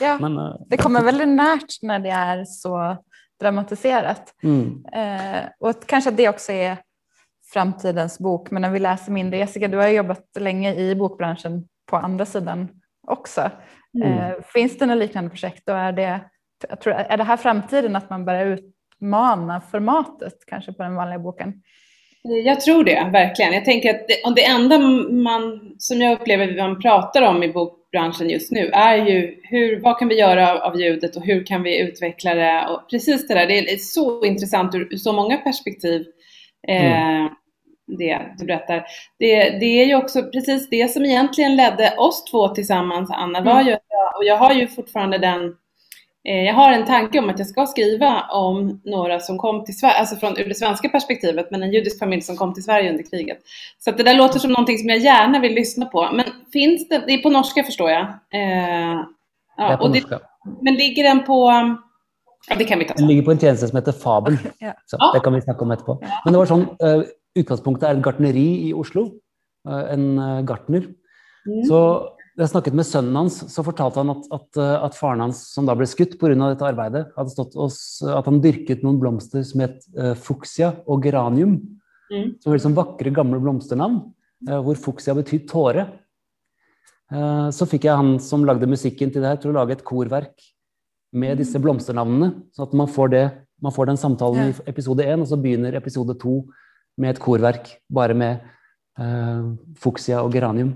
ja. 0.00 0.18
Men, 0.20 0.38
uh... 0.38 0.56
det 0.66 0.76
kommer 0.76 1.02
väldigt 1.02 1.28
närt 1.28 1.82
när 1.82 1.98
det 1.98 2.10
är 2.10 2.44
så 2.44 2.96
dramatiserat. 3.40 4.34
Mm. 4.42 4.84
Eh, 4.92 5.44
och 5.60 5.86
kanske 5.86 6.10
att 6.10 6.16
det 6.16 6.28
också 6.28 6.52
är 6.52 6.78
framtidens 7.52 8.18
bok. 8.18 8.50
Men 8.50 8.62
när 8.62 8.70
vi 8.70 8.78
läser 8.78 9.12
mindre, 9.12 9.38
Jessica, 9.38 9.68
du 9.68 9.76
har 9.76 9.88
jobbat 9.88 10.24
länge 10.38 10.74
i 10.74 10.94
bokbranschen 10.94 11.64
på 11.90 11.96
andra 11.96 12.26
sidan 12.26 12.68
också. 13.06 13.50
Mm. 13.94 14.18
Eh, 14.18 14.34
finns 14.54 14.78
det 14.78 14.86
något 14.86 14.98
liknande 14.98 15.30
projekt 15.30 15.68
och 15.68 15.76
är 15.76 15.92
det, 15.92 16.20
jag 16.68 16.80
tror, 16.80 16.94
är 16.94 17.16
det 17.16 17.24
här 17.24 17.36
framtiden 17.36 17.96
att 17.96 18.10
man 18.10 18.24
börjar 18.24 18.46
utmana 18.46 19.60
formatet 19.60 20.34
kanske 20.46 20.72
på 20.72 20.82
den 20.82 20.94
vanliga 20.94 21.18
boken? 21.18 21.62
Jag 22.44 22.60
tror 22.60 22.84
det, 22.84 23.10
verkligen. 23.12 23.52
Jag 23.52 23.64
tänker 23.64 23.90
att 23.90 24.08
det, 24.08 24.34
det 24.36 24.44
enda 24.44 24.78
man, 24.78 25.74
som 25.78 26.00
jag 26.00 26.20
upplever 26.20 26.56
man 26.56 26.80
pratar 26.80 27.22
om 27.22 27.42
i 27.42 27.52
bokbranschen 27.52 28.30
just 28.30 28.52
nu 28.52 28.66
är 28.66 28.96
ju 28.96 29.40
hur, 29.42 29.80
vad 29.80 29.98
kan 29.98 30.08
vi 30.08 30.18
göra 30.18 30.52
av, 30.52 30.58
av 30.58 30.80
ljudet 30.80 31.16
och 31.16 31.22
hur 31.22 31.46
kan 31.46 31.62
vi 31.62 31.80
utveckla 31.80 32.34
det? 32.34 32.66
Och 32.68 32.90
precis 32.90 33.28
det 33.28 33.34
där, 33.34 33.46
det 33.46 33.72
är 33.72 33.76
så 33.76 34.24
intressant 34.24 34.74
ur, 34.74 34.92
ur 34.92 34.96
så 34.96 35.12
många 35.12 35.36
perspektiv. 35.36 36.06
Eh, 36.68 37.08
mm. 37.08 37.28
Det 37.98 38.20
du 38.38 38.46
berättar. 38.46 38.84
Det, 39.18 39.50
det 39.50 39.82
är 39.82 39.86
ju 39.86 39.94
också 39.94 40.22
precis 40.22 40.70
det 40.70 40.90
som 40.90 41.04
egentligen 41.04 41.56
ledde 41.56 41.94
oss 41.96 42.24
två 42.24 42.48
tillsammans, 42.48 43.10
Anna, 43.10 43.40
var 43.40 43.60
mm. 43.60 43.66
ju, 43.66 43.74
och 44.16 44.24
jag 44.24 44.36
har 44.36 44.52
ju 44.52 44.68
fortfarande 44.68 45.18
den 45.18 45.54
Eh, 46.28 46.44
jag 46.44 46.54
har 46.54 46.72
en 46.72 46.86
tanke 46.86 47.18
om 47.18 47.30
att 47.30 47.38
jag 47.38 47.48
ska 47.48 47.66
skriva 47.66 48.22
om 48.32 48.80
några 48.84 49.20
som 49.20 49.38
kom 49.38 49.64
till 49.64 49.78
Sverige, 49.78 49.94
alltså 49.94 50.16
från 50.16 50.38
ur 50.38 50.48
det 50.48 50.54
svenska 50.54 50.88
perspektivet, 50.88 51.50
men 51.50 51.62
en 51.62 51.72
judisk 51.72 51.98
familj 51.98 52.22
som 52.22 52.36
kom 52.36 52.54
till 52.54 52.62
Sverige 52.62 52.90
under 52.90 53.04
kriget. 53.10 53.38
Så 53.78 53.90
det 53.90 54.02
där 54.02 54.14
låter 54.14 54.38
som 54.38 54.52
någonting 54.52 54.78
som 54.78 54.88
jag 54.88 54.98
gärna 54.98 55.38
vill 55.38 55.54
lyssna 55.54 55.86
på. 55.86 56.10
Men 56.12 56.24
finns 56.52 56.88
det, 56.88 57.02
det 57.06 57.12
är 57.12 57.18
på 57.18 57.30
norska 57.30 57.64
förstår 57.64 57.90
jag. 57.90 58.02
Eh, 58.32 59.00
ja, 59.56 59.88
det 59.88 60.20
men 60.62 60.74
ligger 60.74 61.02
den 61.02 61.24
på, 61.24 61.52
det 62.58 62.66
kan 62.68 62.78
vi 62.78 62.86
ta. 62.86 62.94
Den 62.94 63.08
ligger 63.10 63.24
på 63.26 63.32
en 63.34 63.38
tjeneste 63.42 63.68
som 63.68 63.76
heter 63.80 63.92
Fabel. 63.92 64.36
Ja. 64.62 64.74
Så 64.86 64.98
det 65.14 65.22
kan 65.24 65.34
vi 65.34 65.40
snakke 65.42 65.62
om 65.66 65.72
etterpå. 65.74 65.96
Men 66.24 66.32
det 66.32 66.38
var 66.42 66.46
sånn, 66.50 66.66
eh, 66.80 67.02
utgangspunktet 67.42 67.88
er 67.88 67.96
et 67.98 68.04
gartneri 68.06 68.46
i 68.68 68.74
Oslo. 68.74 69.08
eh, 69.68 69.84
en 69.96 70.04
eh, 70.18 70.42
gartner. 70.46 70.86
Mm. 71.46 71.64
Så 71.66 71.78
jeg 72.38 72.48
snakket 72.52 72.74
med 72.76 72.84
sønnen 72.86 73.16
hans, 73.16 73.40
så 73.50 73.64
fortalte 73.64 73.96
han 74.02 74.10
at, 74.12 74.26
at, 74.30 74.58
at 74.84 74.94
faren 74.94 75.22
hans, 75.24 75.38
som 75.54 75.64
da 75.66 75.74
ble 75.74 75.86
skutt 75.88 76.18
pga. 76.20 76.34
dette 76.36 76.66
arbeidet, 76.68 77.06
hadde 77.16 77.32
stått 77.32 77.56
og, 77.56 77.70
s- 77.72 78.02
at 78.04 78.26
han 78.28 78.40
dyrket 78.44 78.82
noen 78.84 78.98
blomster 79.00 79.42
som 79.42 79.60
het 79.64 79.80
uh, 79.98 80.12
fuchsia 80.14 80.74
og 80.86 81.02
geranium. 81.02 81.56
Mm. 82.12 82.36
Som 82.42 82.52
var 82.52 82.58
liksom 82.58 82.74
vakre, 82.76 83.10
gamle 83.10 83.40
blomsternavn, 83.40 84.12
eh, 84.48 84.60
hvor 84.62 84.76
fuchsia 84.76 85.14
betyr 85.16 85.46
tåre. 85.48 85.86
Eh, 87.12 87.48
så 87.54 87.66
fikk 87.70 87.86
jeg 87.88 87.96
han 87.96 88.18
som 88.22 88.44
lagde 88.44 88.68
musikken 88.68 89.10
til 89.14 89.22
det 89.22 89.30
her, 89.32 89.36
til 89.40 89.52
å 89.54 89.56
lage 89.56 89.72
et 89.78 89.84
korverk 89.86 90.36
med 91.16 91.38
disse 91.40 91.58
blomsternavnene. 91.62 92.32
Så 92.54 92.66
at 92.66 92.74
man 92.76 92.88
får, 92.92 93.08
det, 93.14 93.24
man 93.64 93.72
får 93.74 93.88
den 93.90 94.00
samtalen 94.00 94.50
i 94.52 94.54
episode 94.70 95.04
én, 95.06 95.22
og 95.24 95.30
så 95.30 95.38
begynner 95.40 95.76
episode 95.78 96.14
to 96.20 96.42
med 97.00 97.14
et 97.14 97.20
korverk 97.20 97.72
bare 97.92 98.14
med 98.16 98.38
eh, 99.00 99.48
fuchsia 99.80 100.22
og 100.24 100.32
geranium. 100.36 100.74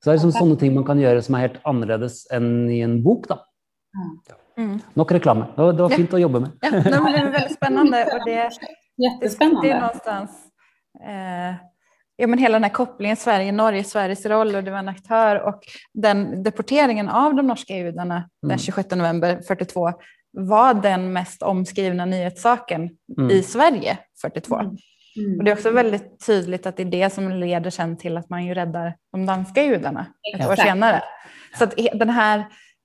Så 0.00 0.08
det 0.08 0.12
er 0.14 0.18
liksom 0.20 0.32
sånne 0.38 0.56
ting 0.60 0.74
man 0.74 0.86
kan 0.88 0.98
gjøre 1.02 1.22
som 1.22 1.36
er 1.36 1.44
helt 1.48 1.58
annerledes 1.68 2.22
enn 2.32 2.70
i 2.72 2.80
en 2.86 3.00
bok. 3.04 3.26
da. 3.28 3.42
Mm. 4.56 4.76
Nok 4.96 5.12
reklame. 5.12 5.46
Det 5.56 5.62
var, 5.64 5.72
det 5.76 5.82
var 5.84 5.90
Ja. 5.92 5.96
fint 5.96 6.14
å 6.16 6.20
jobbe 6.20 6.40
med. 6.40 6.50
Ja, 6.62 6.70
men 7.02 7.12
det 7.12 7.18
är 7.18 7.30
väldigt 7.32 7.54
spännande. 7.56 8.04
Och 8.04 8.24
det, 8.26 8.50
det, 8.96 9.38
det 9.62 9.80
någonstans, 9.80 10.30
eh, 11.00 11.54
ja, 12.20 12.26
men 12.26 12.38
hela 12.38 12.52
den 12.52 12.62
här 12.64 12.70
kopplingen 12.70 13.16
Sverige-Norge, 13.16 13.84
Sveriges 13.84 14.26
roll 14.26 14.54
och 14.56 14.64
du 14.64 14.70
var 14.70 14.78
en 14.78 14.88
aktör 14.88 15.36
och 15.36 15.60
den 15.94 16.42
deporteringen 16.42 17.08
av 17.08 17.34
de 17.34 17.46
norska 17.46 17.76
judarna 17.76 18.28
den 18.42 18.50
Mm. 18.50 18.58
26 18.58 18.90
november 18.90 19.40
42 19.48 19.92
var 20.32 20.74
den 20.74 21.12
mest 21.12 21.42
omskrivna 21.42 22.04
nyhetssaken 22.04 22.90
Mm. 23.18 23.30
i 23.30 23.42
Sverige 23.42 23.98
42. 24.22 24.56
Mm. 25.16 25.38
Och 25.38 25.44
det 25.44 25.50
är 25.50 25.54
också 25.54 25.70
väldigt 25.70 26.26
tydligt 26.26 26.66
att 26.66 26.76
det 26.76 26.82
är 26.82 26.90
det 26.90 27.10
som 27.10 27.30
leder 27.30 27.70
sen 27.70 27.96
till 27.96 28.16
att 28.16 28.30
man 28.30 28.46
ju 28.46 28.54
räddar 28.54 28.96
de 29.12 29.26
danska 29.26 29.62
judarna 29.64 30.06
ett 30.34 30.46
år 30.46 30.52
Exakt. 30.52 30.68
senare. 30.68 31.02
Så 31.58 31.64
att 31.64 31.74
den 31.94 32.10
här 32.10 32.44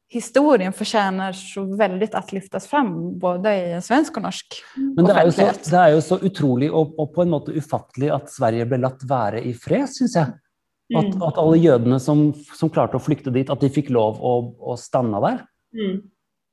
historien 0.10 0.74
förtjänar 0.74 1.32
så 1.34 1.76
väldigt 1.76 2.16
att 2.16 2.32
lyftas 2.32 2.68
fram 2.68 3.20
både 3.20 3.56
i 3.56 3.72
en 3.72 3.82
svensk 3.82 4.18
och 4.18 4.24
norsk 4.24 4.46
Men 4.76 5.06
det 5.06 5.14
er, 5.14 5.26
jo 5.26 5.32
så, 5.32 5.48
det 5.72 5.80
er 5.82 5.94
jo 5.96 6.02
så 6.02 6.18
utrolig 6.22 6.70
og, 6.72 6.94
og 7.00 7.14
på 7.16 7.24
en 7.26 7.32
måte 7.34 7.56
ufattelig 7.56 8.12
at 8.14 8.30
Sverige 8.32 8.66
ble 8.70 8.78
latt 8.84 9.04
være 9.10 9.42
i 9.44 9.54
fred, 9.54 9.88
syns 9.90 10.16
jeg. 10.16 10.28
At, 10.96 11.06
Mm. 11.16 11.22
at 11.26 11.38
alle 11.42 11.58
jødene 11.58 11.98
som, 12.00 12.20
som 12.54 12.70
klarte 12.70 13.00
å 13.00 13.02
flykte 13.02 13.32
dit, 13.34 13.50
at 13.50 13.58
de 13.60 13.72
fikk 13.74 13.88
lov 13.90 14.20
å, 14.22 14.34
å 14.62 14.76
stanna 14.78 15.18
der. 15.24 15.40
Mm. 15.74 15.96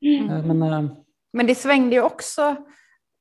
Mm. 0.00 0.30
Eh, 0.30 0.46
Men 0.46 0.62
eh, 0.62 0.90
Men 1.32 1.46
det 1.46 1.54
svängde 1.54 1.94
ju 1.96 2.02
också 2.02 2.56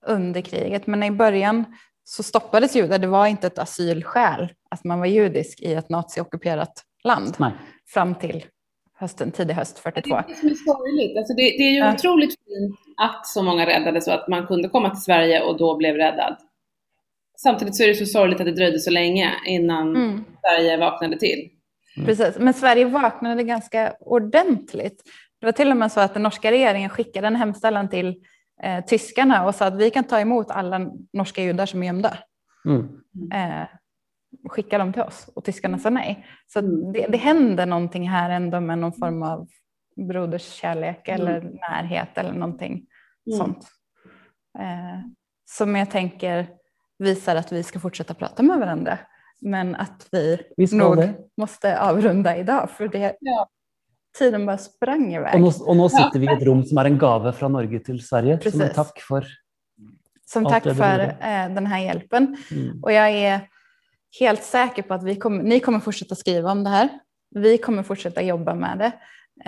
under 0.08 0.41
kriget, 0.41 0.88
men 0.88 1.04
i 1.04 1.12
början 1.12 1.65
så 2.04 2.24
stoppades 2.24 2.76
judar. 2.76 2.98
Det 3.00 3.08
var 3.08 3.28
inte 3.28 3.48
ett 3.48 3.60
asylskäl 3.60 4.50
att 4.72 4.84
man 4.84 5.00
var 5.00 5.06
judisk 5.06 5.62
i 5.62 5.74
ett 5.74 5.89
naziockuperat 5.89 6.84
land 7.04 7.36
nei. 7.39 7.52
fram 7.94 8.15
till 8.15 8.46
hösten, 9.01 9.31
tidig 9.31 9.53
höst 9.53 9.75
Det 9.75 9.81
42. 9.81 10.15
är 10.15 10.23
det 10.27 10.35
som 10.35 10.49
är 10.49 10.53
sorgligt. 10.55 11.17
Alltså 11.17 11.33
det, 11.33 11.41
det 11.41 11.63
är 11.63 11.71
ju 11.71 11.77
Ja. 11.77 11.93
otroligt 11.93 12.29
fint 12.29 12.75
att 12.97 13.27
så 13.27 13.43
många 13.43 13.65
räddades 13.65 14.07
och 14.07 14.13
att 14.13 14.27
man 14.27 14.47
kunde 14.47 14.69
komma 14.69 14.89
till 14.89 15.01
Sverige 15.03 15.41
och 15.41 15.57
då 15.57 15.77
blev 15.77 15.95
räddad. 15.95 16.37
Samtidigt 17.37 17.75
så 17.75 17.83
är 17.83 17.87
det 17.87 17.95
så 17.95 18.05
sorgligt 18.05 18.39
att 18.39 18.45
det 18.45 18.51
dröjde 18.51 18.79
så 18.79 18.91
länge 18.91 19.31
innan 19.47 19.95
Mm. 19.95 20.23
Sverige 20.41 20.77
vaknade 20.77 21.17
till. 21.19 21.49
Precis, 22.05 22.37
men 22.39 22.53
Sverige 22.53 22.85
vaknade 22.85 23.43
ganska 23.43 23.93
ordentligt. 23.99 25.03
Det 25.39 25.45
var 25.45 25.51
till 25.53 25.71
och 25.71 25.77
med 25.77 25.91
så 25.91 25.99
att 25.99 26.13
den 26.13 26.23
norska 26.23 26.51
regeringen 26.51 26.89
skickade 26.89 27.27
en 27.27 27.35
hemställan 27.35 27.89
till 27.89 28.15
eh, 28.63 28.85
tyskarna 28.85 29.45
och 29.47 29.55
sa 29.55 29.65
att 29.65 29.77
vi 29.77 29.89
kan 29.89 30.03
ta 30.03 30.19
emot 30.19 30.51
alla 30.51 30.79
norska 31.13 31.43
judar 31.43 31.65
som 31.65 31.83
är 31.83 31.87
gömda. 31.87 32.17
Mm. 32.65 32.87
Eh, 33.33 33.67
skicka 34.49 34.77
dem 34.77 34.93
till 34.93 35.01
oss 35.01 35.30
och 35.36 35.43
tyskarna 35.43 35.80
sa 35.80 35.89
nej. 35.89 36.25
Så 36.47 36.60
Mm. 36.60 36.91
det, 36.93 37.06
det 37.10 37.17
händer 37.17 37.65
någonting 37.65 38.10
här 38.10 38.30
ändå 38.30 38.60
med 38.60 38.77
någon 38.80 38.93
form 38.93 39.23
av 39.23 39.47
broderskärlek 40.08 41.08
Mm. 41.08 41.21
eller 41.21 41.41
närhet 41.41 42.17
eller 42.17 42.34
någonting 42.34 42.86
Mm. 43.27 43.38
sånt. 43.39 43.67
Eh, 44.60 44.99
som 45.49 45.75
jag 45.75 45.91
tänker 45.91 46.47
visar 46.99 47.36
att 47.36 47.51
vi 47.51 47.63
ska 47.63 47.80
fortsätta 47.80 48.13
prata 48.13 48.43
med 48.43 48.60
varandra. 48.60 48.97
Men 49.41 49.75
att 49.75 50.08
vi 50.12 50.41
Vi 50.58 50.77
nog 50.77 50.97
det. 50.97 51.13
måste 51.38 51.80
avrunda 51.80 52.38
idag 52.38 52.69
för 52.69 52.88
det, 52.88 53.15
Ja. 53.19 53.47
tiden 54.19 54.45
bara 54.45 54.58
sprang 54.58 55.13
iväg. 55.13 55.36
Og 55.36 55.41
nå, 55.41 55.51
og 55.67 55.75
nå 55.77 55.89
sitter 55.89 56.19
vi 56.19 56.25
i 56.27 56.34
et 56.34 56.43
rom 56.47 56.63
som 56.63 56.77
er 56.77 56.86
en 56.86 56.97
gave 56.99 57.34
fra 57.34 57.47
Norge 57.47 57.80
til 57.80 57.99
Sverige. 58.01 58.39
Som 58.41 58.60
Precis. 58.60 58.75
Som 60.25 60.45
tack 60.45 60.63
det 60.63 60.69
du 60.69 60.75
för 60.75 60.91
gjorde. 60.99 61.17
eh, 61.21 61.54
den 61.54 61.65
här 61.67 61.80
hjälpen. 61.80 62.38
mm. 62.51 62.84
Och 62.84 62.91
jag 62.91 63.10
är 63.10 63.41
helt 64.19 64.43
säker 64.43 64.82
på 64.82 64.93
att 64.93 65.04
vi 65.04 65.15
kommer, 65.15 65.43
ni 65.43 65.60
kommer 65.60 65.80
fortsätta 65.80 66.15
skriva 66.15 66.52
om 66.52 66.63
det 66.63 66.69
här. 66.69 66.89
Vi 67.36 67.58
kommer 67.58 67.84
fortsätta 67.84 68.21
jobba 68.21 68.56
med 68.56 68.78
det. 68.78 68.91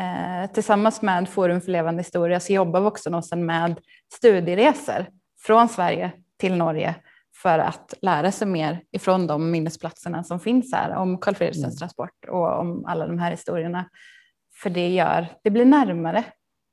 Eh, 0.02 0.52
tillsammans 0.52 1.02
med 1.02 1.30
Forum 1.30 1.62
för 1.62 1.72
levande 1.72 2.00
historia 2.00 2.40
så 2.40 2.54
jobbar 2.54 2.82
Vuxenåsen 2.82 3.46
med 3.46 3.80
studieresor 4.14 5.06
från 5.42 5.70
Sverige 5.70 6.12
till 6.40 6.56
Norge 6.56 6.96
för 7.42 7.60
att 7.60 7.94
lära 8.02 8.32
sig 8.32 8.48
mer 8.48 8.82
ifrån 8.92 9.28
de 9.28 9.52
minnesplatserna 9.52 10.24
som 10.24 10.40
finns 10.40 10.74
här 10.74 10.96
om 10.96 11.18
Karl 11.18 11.36
Fredriksens 11.36 11.74
Mm. 11.74 11.78
transport 11.78 12.26
och 12.28 12.60
om 12.60 12.86
alla 12.86 13.08
de 13.08 13.20
här 13.20 13.32
historierna. 13.32 13.90
För 14.62 14.70
det 14.70 14.90
gör, 14.90 15.28
det 15.44 15.50
blir 15.50 15.66
närmare 15.66 16.24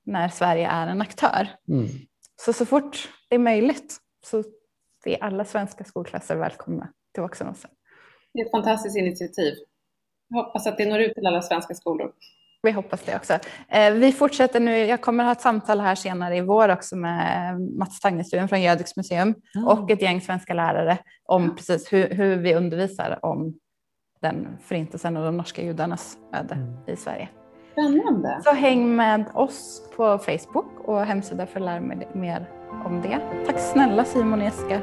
när 0.06 0.28
Sverige 0.28 0.68
är 0.68 0.86
en 0.86 1.02
aktör. 1.02 1.48
Mm. 1.68 1.86
Så 2.44 2.52
så 2.52 2.66
fort 2.66 3.08
det 3.28 3.34
är 3.34 3.38
möjligt 3.38 3.98
så 4.26 4.44
är 5.04 5.22
alla 5.22 5.44
svenska 5.44 5.84
skolklasser 5.84 6.36
välkomna 6.36 6.88
till 7.14 7.22
Vuxenåsen. 7.22 7.70
Det 8.34 8.40
är 8.40 8.44
ett 8.44 8.50
fantastiskt 8.50 8.96
initiativ. 8.96 9.54
Jag 10.28 10.42
hoppas 10.44 10.66
att 10.66 10.78
det 10.78 10.86
når 10.88 11.00
ut 11.00 11.14
till 11.14 11.26
alla 11.26 11.42
svenska 11.42 11.74
skolor. 11.74 12.12
Vi 12.62 12.70
hoppas 12.70 13.02
det 13.02 13.16
också. 13.16 13.38
Eh, 13.68 13.92
vi 13.92 14.12
fortsätter 14.12 14.60
nu, 14.60 14.76
jag 14.78 15.00
kommer 15.00 15.24
ha 15.24 15.32
ett 15.32 15.40
samtal 15.40 15.80
här 15.80 15.94
senare 15.94 16.36
i 16.36 16.40
vår 16.40 16.68
också 16.68 16.96
med 16.96 17.60
Mats 17.60 18.00
Tagnestuen 18.00 18.48
från 18.48 18.62
Jödiks 18.62 18.96
museum 18.96 19.34
och 19.66 19.90
ett 19.90 20.02
gäng 20.02 20.20
svenska 20.20 20.54
lärare 20.54 20.98
om 21.24 21.56
precis 21.56 21.92
hur, 21.92 22.08
hur 22.10 22.36
vi 22.36 22.54
undervisar 22.54 23.18
om 23.22 23.54
den 24.20 24.48
förintelsen 24.62 25.16
och 25.16 25.24
de 25.24 25.36
norska 25.36 25.62
judarnas 25.62 26.18
öde 26.34 26.54
Mm. 26.54 26.74
i 26.86 26.96
Sverige. 26.96 27.28
Spännande. 27.72 28.40
Så 28.44 28.50
häng 28.52 28.96
med 28.96 29.24
oss 29.34 29.82
på 29.96 30.18
Facebook 30.18 30.88
och 30.88 31.00
hemsida 31.06 31.46
för 31.46 31.60
att 31.60 31.66
lära 31.66 31.80
mer 32.14 32.50
om 32.84 33.02
det. 33.02 33.20
Tack 33.46 33.58
snälla 33.58 34.04
Simon 34.04 34.38
och 34.38 34.44
Jessica 34.44 34.80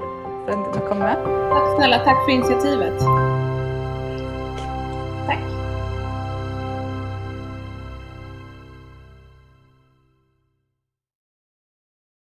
för 0.48 0.54
att 0.54 0.74
du 0.74 0.80
kom 0.80 1.00
med. 1.00 1.18
Tack 1.52 1.76
snälla, 1.76 2.00
tack 2.00 2.26
för 2.26 2.32
initiativet. 2.32 3.00
Tack. 5.28 5.57